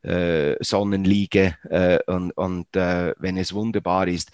äh, 0.03 0.55
Sonnenliege 0.63 1.57
äh, 1.69 1.99
und, 2.07 2.31
und 2.31 2.75
äh, 2.75 3.13
wenn 3.19 3.37
es 3.37 3.53
wunderbar 3.53 4.07
ist. 4.07 4.31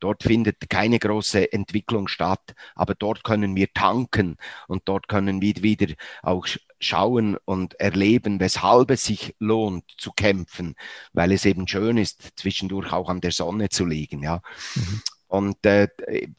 Dort 0.00 0.22
findet 0.22 0.68
keine 0.70 0.98
große 0.98 1.52
Entwicklung 1.52 2.08
statt, 2.08 2.54
aber 2.74 2.94
dort 2.94 3.22
können 3.22 3.54
wir 3.54 3.72
tanken 3.72 4.36
und 4.66 4.82
dort 4.86 5.08
können 5.08 5.40
wir 5.42 5.62
wieder 5.62 5.94
auch 6.22 6.46
schauen 6.80 7.36
und 7.44 7.78
erleben, 7.78 8.40
weshalb 8.40 8.90
es 8.90 9.04
sich 9.04 9.36
lohnt 9.38 9.84
zu 9.98 10.12
kämpfen, 10.12 10.74
weil 11.12 11.32
es 11.32 11.44
eben 11.44 11.68
schön 11.68 11.98
ist, 11.98 12.38
zwischendurch 12.38 12.92
auch 12.92 13.08
an 13.08 13.20
der 13.20 13.32
Sonne 13.32 13.68
zu 13.68 13.84
liegen, 13.84 14.22
ja. 14.22 14.42
Mhm. 14.74 15.02
Und 15.28 15.64
äh, 15.64 15.86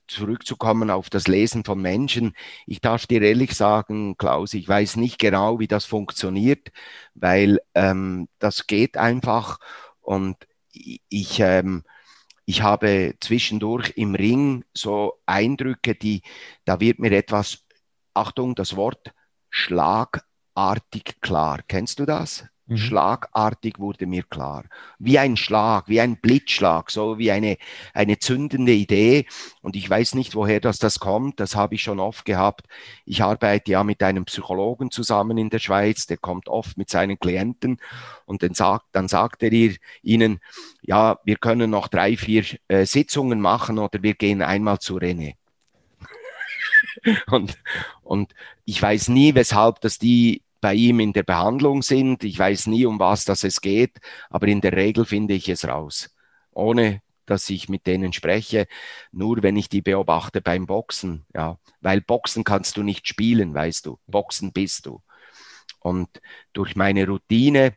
zurückzukommen 0.08 0.89
auf 0.89 1.10
das 1.10 1.30
Lesen 1.30 1.63
von 1.63 1.82
Menschen, 1.82 2.36
ich 2.67 2.82
darf 2.82 3.08
dir 3.08 3.21
ehrlich 3.21 3.54
sagen, 3.54 4.17
Klaus, 4.17 4.54
ich 4.54 4.67
weiß 4.67 4.97
nicht 4.97 5.17
genau, 5.17 5.60
wie 5.60 5.67
das 5.67 5.86
funktioniert, 5.86 6.74
weil 7.13 7.62
ähm, 7.74 8.28
das 8.39 8.67
geht 8.67 8.97
einfach 8.97 9.60
und 10.02 10.36
ich, 10.74 11.39
ähm, 11.39 11.84
ich 12.45 12.62
habe 12.62 13.15
zwischendurch 13.19 13.93
im 13.95 14.15
Ring 14.15 14.65
so 14.73 15.21
Eindrücke, 15.25 15.95
die, 15.95 16.21
da 16.65 16.80
wird 16.80 16.99
mir 16.99 17.12
etwas, 17.12 17.65
Achtung, 18.13 18.56
das 18.56 18.75
Wort 18.75 19.13
schlagartig 19.49 21.21
klar. 21.21 21.62
Kennst 21.67 21.99
du 21.99 22.06
das? 22.06 22.45
Mhm. 22.67 22.78
Schlagartig 22.78 23.80
wurde 23.80 24.06
mir 24.06 24.24
klar. 24.24 24.65
Wie 25.00 25.19
ein 25.19 25.36
Schlag, 25.36 25.88
wie 25.88 26.00
ein 26.00 26.17
Blitzschlag, 26.21 26.91
so 26.91 27.17
wie 27.17 27.32
eine, 27.32 27.58
eine 27.93 28.19
zündende 28.19 28.71
Idee. 28.71 29.26
Und 29.62 29.76
ich 29.76 29.89
weiß 29.89 30.15
nicht, 30.15 30.36
woher 30.36 30.60
das, 30.60 30.80
das 30.80 31.00
kommt. 31.00 31.39
Das 31.39 31.56
habe 31.56 31.76
ich 31.76 31.82
schon 31.82 32.00
oft 32.00 32.24
gehabt. 32.24 32.67
Ich 33.06 33.24
arbeite 33.24 33.71
ja 33.71 33.84
mit 33.84 34.02
einem 34.04 34.26
Psychologen 34.26 34.91
zusammen 34.91 35.38
in 35.38 35.50
der 35.50 35.60
Schweiz. 35.60 36.08
Der 36.08 36.17
kommt 36.17 36.47
oft 36.47 36.78
mit 36.78 36.89
seinen 36.89 37.19
Klienten 37.19 37.78
und 38.26 38.43
dann 38.43 38.54
sagt, 38.54 38.86
dann 38.93 39.08
sagt 39.08 39.43
er 39.43 39.52
ihr, 39.52 39.76
ihnen, 40.02 40.39
ja, 40.82 41.19
wir 41.26 41.38
können 41.38 41.69
noch 41.71 41.88
drei, 41.88 42.15
vier 42.15 42.45
äh, 42.67 42.86
Sitzungen 42.86 43.41
machen 43.41 43.80
oder 43.80 44.02
wir 44.02 44.13
gehen 44.13 44.41
einmal 44.41 44.80
zu 44.80 44.97
René. 44.97 45.36
und, 47.28 47.58
und 48.04 48.34
ich 48.65 48.82
weiß 48.82 49.10
nie, 49.10 49.36
weshalb 49.36 49.82
dass 49.82 49.97
die 49.97 50.41
bei 50.62 50.76
ihm 50.76 51.00
in 51.00 51.13
der 51.13 51.24
Behandlung 51.24 51.82
sind. 51.82 52.24
Ich 52.24 52.38
weiß 52.38 52.67
nie, 52.67 52.86
um 52.86 53.00
was 53.00 53.26
das 53.26 53.43
es 53.43 53.62
geht, 53.62 54.00
aber 54.30 54.47
in 54.47 54.62
der 54.62 54.74
Regel 54.74 55.06
finde 55.06 55.34
ich 55.34 55.50
es 55.50 55.67
raus. 55.67 56.15
Ohne 56.52 57.02
dass 57.26 57.50
ich 57.50 57.69
mit 57.69 57.88
denen 57.88 58.13
spreche, 58.13 58.67
nur 59.12 59.41
wenn 59.41 59.56
ich 59.56 59.69
die 59.69 59.82
beobachte 59.82 60.41
beim 60.41 60.65
Boxen, 60.65 61.26
ja, 61.34 61.58
weil 61.80 62.02
Boxen 62.02 62.43
kannst 62.43 62.78
du 62.78 62.84
nicht 62.84 63.08
spielen, 63.08 63.54
weißt 63.54 63.86
du, 63.86 64.00
Boxen 64.08 64.52
bist 64.52 64.86
du. 64.86 65.02
Und 65.80 66.10
durch 66.54 66.76
meine 66.76 67.08
Routine 67.08 67.76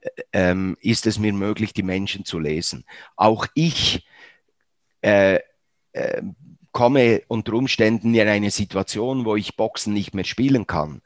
äh, 0.00 0.10
ähm, 0.32 0.76
ist 0.80 1.06
es 1.06 1.18
mir 1.18 1.32
möglich, 1.32 1.72
die 1.72 1.82
Menschen 1.82 2.24
zu 2.24 2.38
lesen. 2.38 2.84
Auch 3.16 3.46
ich 3.54 4.06
äh, 5.00 5.40
äh, 5.92 6.22
komme 6.72 7.22
unter 7.28 7.54
Umständen 7.54 8.14
in 8.14 8.28
eine 8.28 8.50
Situation, 8.50 9.24
wo 9.24 9.36
ich 9.36 9.56
Boxen 9.56 9.94
nicht 9.94 10.14
mehr 10.14 10.24
spielen 10.24 10.66
kann. 10.66 11.02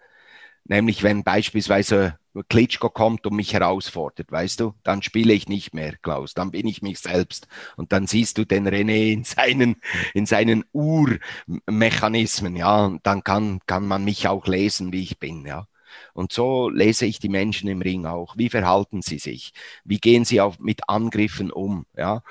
Nämlich 0.69 1.03
wenn 1.03 1.25
beispielsweise 1.25 2.19
Klitschko 2.49 2.91
kommt 2.91 3.27
und 3.27 3.35
mich 3.35 3.53
herausfordert, 3.55 4.31
weißt 4.31 4.61
du, 4.61 4.75
dann 4.85 5.03
spiele 5.03 5.33
ich 5.33 5.49
nicht 5.49 5.75
mehr, 5.75 5.97
Klaus, 6.03 6.35
dann 6.35 6.51
bin 6.51 6.67
ich 6.67 6.83
mich 6.83 7.01
selbst. 7.01 7.49
Und 7.77 7.93
dann 7.93 8.07
siehst 8.07 8.39
du 8.39 8.45
den 8.45 8.69
René 8.69 9.13
in 9.13 9.25
seinen, 9.25 9.77
in 10.15 10.27
seinen 10.27 10.65
Urmechanismen, 10.73 12.55
ja, 12.55 12.87
und 12.87 13.07
dann 13.07 13.25
kann, 13.25 13.61
kann 13.67 13.87
man 13.87 14.05
mich 14.05 14.29
auch 14.29 14.47
lesen, 14.47 14.93
wie 14.93 15.03
ich 15.03 15.19
bin, 15.19 15.47
ja. 15.47 15.67
Und 16.13 16.33
so 16.33 16.69
lese 16.69 17.07
ich 17.07 17.19
die 17.19 17.29
Menschen 17.29 17.69
im 17.69 17.81
Ring 17.81 18.07
auch. 18.07 18.37
Wie 18.37 18.51
verhalten 18.51 19.03
sie 19.03 19.19
sich? 19.19 19.53
Wie 19.85 19.99
gehen 19.99 20.25
sie 20.25 20.41
auf, 20.41 20.59
mit 20.59 20.89
Angriffen 20.89 21.51
um? 21.51 21.87
Ja? 21.97 22.23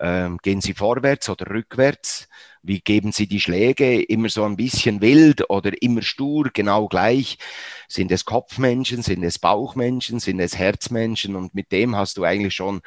Ähm, 0.00 0.38
gehen 0.42 0.60
sie 0.60 0.74
vorwärts 0.74 1.28
oder 1.28 1.48
rückwärts? 1.50 2.28
Wie 2.66 2.80
geben 2.80 3.12
Sie 3.12 3.28
die 3.28 3.38
Schläge? 3.38 4.02
Immer 4.02 4.28
so 4.28 4.42
ein 4.42 4.56
bisschen 4.56 5.00
wild 5.00 5.48
oder 5.50 5.70
immer 5.82 6.02
stur, 6.02 6.50
genau 6.52 6.88
gleich? 6.88 7.38
Sind 7.88 8.10
es 8.12 8.24
Kopfmenschen? 8.24 9.02
Sind 9.02 9.22
es 9.22 9.38
Bauchmenschen? 9.38 10.20
Sind 10.20 10.40
es 10.40 10.56
Herzmenschen? 10.56 11.36
Und 11.36 11.54
mit 11.54 11.72
dem 11.72 11.96
hast 11.96 12.16
du 12.16 12.24
eigentlich 12.24 12.54
schon 12.54 12.80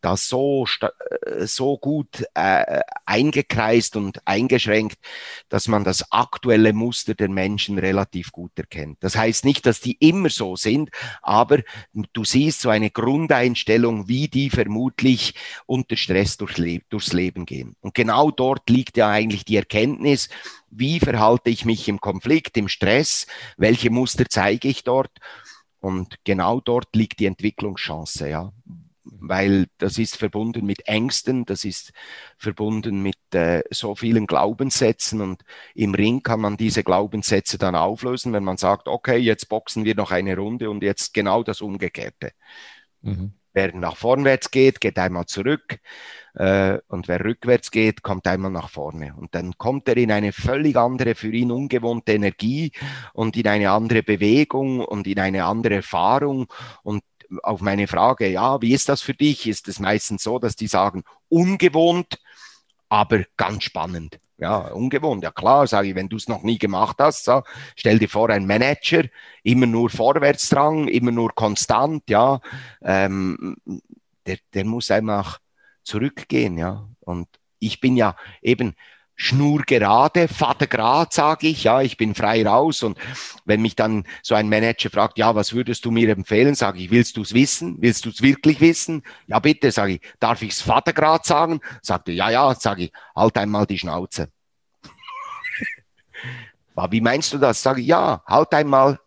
das 0.00 0.28
so, 0.28 0.66
äh, 0.80 1.46
so 1.46 1.78
gut 1.78 2.24
äh, 2.34 2.80
eingekreist 3.06 3.96
und 3.96 4.26
eingeschränkt, 4.26 4.98
dass 5.48 5.68
man 5.68 5.84
das 5.84 6.12
aktuelle 6.12 6.72
Muster 6.72 7.14
der 7.14 7.28
Menschen 7.28 7.78
relativ 7.78 8.32
gut 8.32 8.52
erkennt. 8.56 8.98
Das 9.00 9.16
heißt 9.16 9.44
nicht, 9.44 9.66
dass 9.66 9.80
die 9.80 9.96
immer 10.00 10.30
so 10.30 10.56
sind, 10.56 10.90
aber 11.22 11.60
du 12.12 12.24
siehst 12.24 12.60
so 12.60 12.68
eine 12.68 12.90
Grundeinstellung, 12.90 14.08
wie 14.08 14.28
die 14.28 14.50
vermutlich 14.50 15.34
unter 15.66 15.96
Stress 15.96 16.36
durchs, 16.36 16.60
durchs 16.88 17.12
Leben 17.12 17.46
gehen. 17.46 17.76
Und 17.80 17.94
genau 17.94 18.30
dort 18.30 18.68
liegt 18.68 18.96
ja 18.96 19.08
eigentlich 19.08 19.44
die 19.44 19.56
Erkenntnis, 19.56 20.28
wie 20.76 21.00
verhalte 21.00 21.50
ich 21.50 21.64
mich 21.64 21.88
im 21.88 22.00
Konflikt, 22.00 22.56
im 22.56 22.68
Stress, 22.68 23.26
welche 23.56 23.90
Muster 23.90 24.24
zeige 24.28 24.68
ich 24.68 24.84
dort. 24.84 25.10
Und 25.80 26.16
genau 26.24 26.60
dort 26.60 26.94
liegt 26.94 27.20
die 27.20 27.26
Entwicklungschance, 27.26 28.28
ja. 28.28 28.52
Weil 29.04 29.66
das 29.76 29.98
ist 29.98 30.16
verbunden 30.16 30.64
mit 30.64 30.88
Ängsten, 30.88 31.44
das 31.44 31.64
ist 31.64 31.92
verbunden 32.38 33.02
mit 33.02 33.18
äh, 33.34 33.62
so 33.70 33.94
vielen 33.94 34.26
Glaubenssätzen 34.26 35.20
und 35.20 35.42
im 35.74 35.94
Ring 35.94 36.22
kann 36.22 36.40
man 36.40 36.56
diese 36.56 36.82
Glaubenssätze 36.82 37.58
dann 37.58 37.74
auflösen, 37.74 38.32
wenn 38.32 38.44
man 38.44 38.56
sagt, 38.56 38.88
okay, 38.88 39.18
jetzt 39.18 39.50
boxen 39.50 39.84
wir 39.84 39.94
noch 39.94 40.10
eine 40.10 40.36
Runde 40.36 40.70
und 40.70 40.82
jetzt 40.82 41.12
genau 41.12 41.42
das 41.42 41.60
Umgekehrte. 41.60 42.32
Mhm. 43.02 43.34
Wer 43.54 43.74
nach 43.74 43.96
vorwärts 43.96 44.50
geht, 44.50 44.80
geht 44.80 44.98
einmal 44.98 45.26
zurück. 45.26 45.78
Äh, 46.34 46.78
und 46.88 47.06
wer 47.08 47.24
rückwärts 47.24 47.70
geht, 47.70 48.02
kommt 48.02 48.26
einmal 48.26 48.50
nach 48.50 48.68
vorne. 48.68 49.14
Und 49.16 49.34
dann 49.34 49.56
kommt 49.56 49.88
er 49.88 49.96
in 49.96 50.10
eine 50.10 50.32
völlig 50.32 50.76
andere, 50.76 51.14
für 51.14 51.30
ihn 51.30 51.52
ungewohnte 51.52 52.12
Energie 52.12 52.72
und 53.12 53.36
in 53.36 53.46
eine 53.46 53.70
andere 53.70 54.02
Bewegung 54.02 54.80
und 54.80 55.06
in 55.06 55.20
eine 55.20 55.44
andere 55.44 55.76
Erfahrung. 55.76 56.52
Und 56.82 57.04
auf 57.42 57.60
meine 57.60 57.86
Frage, 57.86 58.28
ja, 58.28 58.60
wie 58.60 58.74
ist 58.74 58.88
das 58.88 59.02
für 59.02 59.14
dich, 59.14 59.46
ist 59.46 59.68
es 59.68 59.78
meistens 59.78 60.24
so, 60.24 60.38
dass 60.38 60.56
die 60.56 60.66
sagen, 60.66 61.04
ungewohnt, 61.28 62.18
aber 62.88 63.24
ganz 63.36 63.64
spannend. 63.64 64.18
Ja, 64.36 64.58
ungewohnt. 64.72 65.22
Ja 65.22 65.30
klar, 65.30 65.66
sage 65.66 65.88
ich, 65.88 65.94
wenn 65.94 66.08
du 66.08 66.16
es 66.16 66.28
noch 66.28 66.42
nie 66.42 66.58
gemacht 66.58 66.96
hast, 66.98 67.24
so, 67.24 67.42
stell 67.76 67.98
dir 67.98 68.08
vor, 68.08 68.30
ein 68.30 68.46
Manager, 68.46 69.04
immer 69.44 69.66
nur 69.66 69.90
Vorwärtsdrang, 69.90 70.88
immer 70.88 71.12
nur 71.12 71.34
konstant, 71.34 72.02
ja, 72.10 72.40
ähm, 72.82 73.56
der, 74.26 74.38
der 74.52 74.64
muss 74.64 74.90
einfach 74.90 75.38
zurückgehen, 75.84 76.58
ja. 76.58 76.88
Und 77.00 77.28
ich 77.60 77.80
bin 77.80 77.96
ja 77.96 78.16
eben 78.42 78.74
schnurgerade, 79.16 80.28
vatergrad, 80.28 81.12
sage 81.12 81.48
ich, 81.48 81.64
ja, 81.64 81.80
ich 81.80 81.96
bin 81.96 82.14
frei 82.14 82.46
raus. 82.46 82.82
Und 82.82 82.98
wenn 83.44 83.62
mich 83.62 83.76
dann 83.76 84.04
so 84.22 84.34
ein 84.34 84.48
Manager 84.48 84.90
fragt, 84.90 85.18
ja, 85.18 85.34
was 85.34 85.52
würdest 85.52 85.84
du 85.84 85.90
mir 85.90 86.08
empfehlen, 86.10 86.54
sage 86.54 86.80
ich, 86.80 86.90
willst 86.90 87.16
du 87.16 87.22
es 87.22 87.34
wissen? 87.34 87.76
Willst 87.80 88.04
du 88.04 88.10
es 88.10 88.22
wirklich 88.22 88.60
wissen? 88.60 89.02
Ja, 89.26 89.38
bitte, 89.38 89.70
sage 89.70 89.94
ich, 89.94 90.00
darf 90.18 90.42
ich 90.42 90.52
es 90.52 90.62
vatergrad 90.62 91.24
sagen? 91.24 91.60
Sagte, 91.82 92.12
ja, 92.12 92.30
ja, 92.30 92.54
sage 92.54 92.84
ich, 92.84 92.92
halt 93.14 93.36
einmal 93.38 93.66
die 93.66 93.78
Schnauze. 93.78 94.28
Wie 96.90 97.00
meinst 97.00 97.32
du 97.32 97.38
das? 97.38 97.62
Sage 97.62 97.80
ich, 97.80 97.86
ja, 97.86 98.22
halt 98.26 98.52
einmal, 98.52 98.98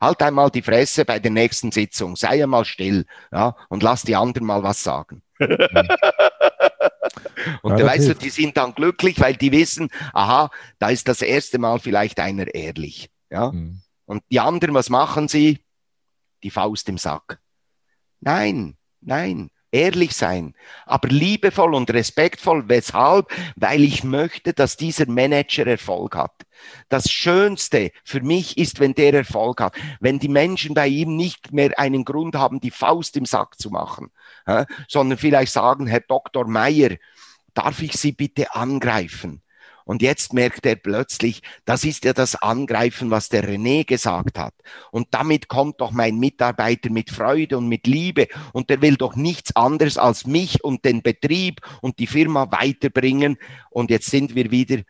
halt 0.00 0.22
einmal 0.22 0.50
die 0.50 0.62
Fresse 0.62 1.04
bei 1.04 1.18
der 1.18 1.32
nächsten 1.32 1.72
Sitzung, 1.72 2.14
sei 2.14 2.42
einmal 2.42 2.64
still, 2.64 3.04
ja, 3.32 3.56
und 3.68 3.82
lass 3.82 4.02
die 4.02 4.14
anderen 4.14 4.46
mal 4.46 4.62
was 4.62 4.82
sagen. 4.82 5.22
Und 7.62 7.78
ja, 7.78 7.86
weißt 7.86 8.08
du, 8.08 8.14
die 8.14 8.30
sind 8.30 8.56
dann 8.56 8.74
glücklich, 8.74 9.20
weil 9.20 9.36
die 9.36 9.52
wissen, 9.52 9.88
aha, 10.12 10.50
da 10.78 10.88
ist 10.88 11.08
das 11.08 11.22
erste 11.22 11.58
Mal 11.58 11.78
vielleicht 11.78 12.20
einer 12.20 12.54
ehrlich. 12.54 13.10
Ja? 13.30 13.52
Mhm. 13.52 13.80
Und 14.06 14.22
die 14.30 14.40
anderen, 14.40 14.74
was 14.74 14.90
machen 14.90 15.28
sie? 15.28 15.60
Die 16.42 16.50
Faust 16.50 16.88
im 16.88 16.98
Sack. 16.98 17.40
Nein, 18.20 18.76
nein, 19.00 19.50
ehrlich 19.72 20.14
sein, 20.14 20.54
aber 20.86 21.08
liebevoll 21.08 21.74
und 21.74 21.90
respektvoll. 21.90 22.68
Weshalb? 22.68 23.32
Weil 23.56 23.82
ich 23.82 24.04
möchte, 24.04 24.52
dass 24.52 24.76
dieser 24.76 25.08
Manager 25.08 25.66
Erfolg 25.66 26.14
hat. 26.14 26.46
Das 26.88 27.10
Schönste 27.10 27.90
für 28.04 28.20
mich 28.20 28.56
ist, 28.56 28.78
wenn 28.78 28.94
der 28.94 29.12
Erfolg 29.12 29.60
hat, 29.60 29.74
wenn 29.98 30.20
die 30.20 30.28
Menschen 30.28 30.74
bei 30.74 30.86
ihm 30.86 31.16
nicht 31.16 31.52
mehr 31.52 31.76
einen 31.78 32.04
Grund 32.04 32.36
haben, 32.36 32.60
die 32.60 32.70
Faust 32.70 33.16
im 33.16 33.26
Sack 33.26 33.58
zu 33.58 33.70
machen, 33.70 34.12
sondern 34.86 35.18
vielleicht 35.18 35.52
sagen, 35.52 35.88
Herr 35.88 36.00
Dr. 36.00 36.46
Meier, 36.46 36.96
darf 37.54 37.82
ich 37.82 37.94
Sie 37.94 38.12
bitte 38.12 38.54
angreifen? 38.54 39.41
Und 39.84 40.02
jetzt 40.02 40.32
merkt 40.32 40.66
er 40.66 40.76
plötzlich, 40.76 41.42
das 41.64 41.84
ist 41.84 42.04
ja 42.04 42.12
das 42.12 42.36
Angreifen, 42.36 43.10
was 43.10 43.28
der 43.28 43.48
René 43.48 43.84
gesagt 43.84 44.38
hat. 44.38 44.54
Und 44.90 45.08
damit 45.10 45.48
kommt 45.48 45.80
doch 45.80 45.90
mein 45.90 46.18
Mitarbeiter 46.18 46.90
mit 46.90 47.10
Freude 47.10 47.58
und 47.58 47.68
mit 47.68 47.86
Liebe. 47.86 48.28
Und 48.52 48.70
der 48.70 48.82
will 48.82 48.96
doch 48.96 49.16
nichts 49.16 49.54
anderes 49.56 49.98
als 49.98 50.26
mich 50.26 50.62
und 50.62 50.84
den 50.84 51.02
Betrieb 51.02 51.60
und 51.80 51.98
die 51.98 52.06
Firma 52.06 52.50
weiterbringen. 52.50 53.38
Und 53.70 53.90
jetzt 53.90 54.10
sind 54.10 54.34
wir 54.34 54.50
wieder 54.50 54.82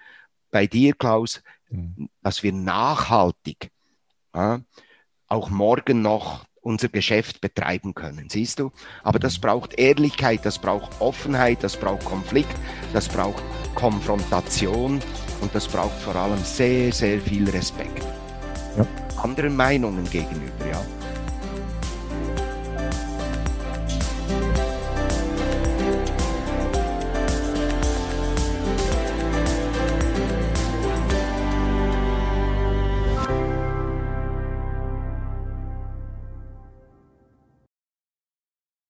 bei 0.51 0.67
dir, 0.67 0.95
Klaus, 0.95 1.43
mhm. 1.71 2.09
dass 2.23 2.43
wir 2.43 2.53
nachhaltig 2.53 3.71
ja, 4.35 4.61
auch 5.29 5.51
morgen 5.51 6.03
noch 6.03 6.45
unser 6.61 6.89
Geschäft 6.89 7.41
betreiben 7.41 7.93
können, 7.93 8.29
siehst 8.29 8.61
du? 8.61 8.71
Aber 9.03 9.19
das 9.19 9.39
mhm. 9.39 9.43
braucht 9.43 9.79
Ehrlichkeit, 9.79 10.47
das 10.47 10.59
braucht 10.59 11.01
Offenheit, 11.01 11.63
das 11.63 11.77
braucht 11.77 12.05
Konflikt, 12.05 12.55
das 12.93 13.09
braucht 13.09 13.43
Konfrontation 13.75 15.01
und 15.41 15.55
das 15.55 15.67
braucht 15.67 16.01
vor 16.01 16.17
allem 16.17 16.43
sehr, 16.45 16.93
sehr 16.93 17.21
viel 17.21 17.49
Respekt. 17.51 18.05
Ja. 18.77 18.87
Anderen 19.23 19.55
Meinungen 19.57 20.05
gegenüber, 20.11 20.67
ja. 20.71 20.81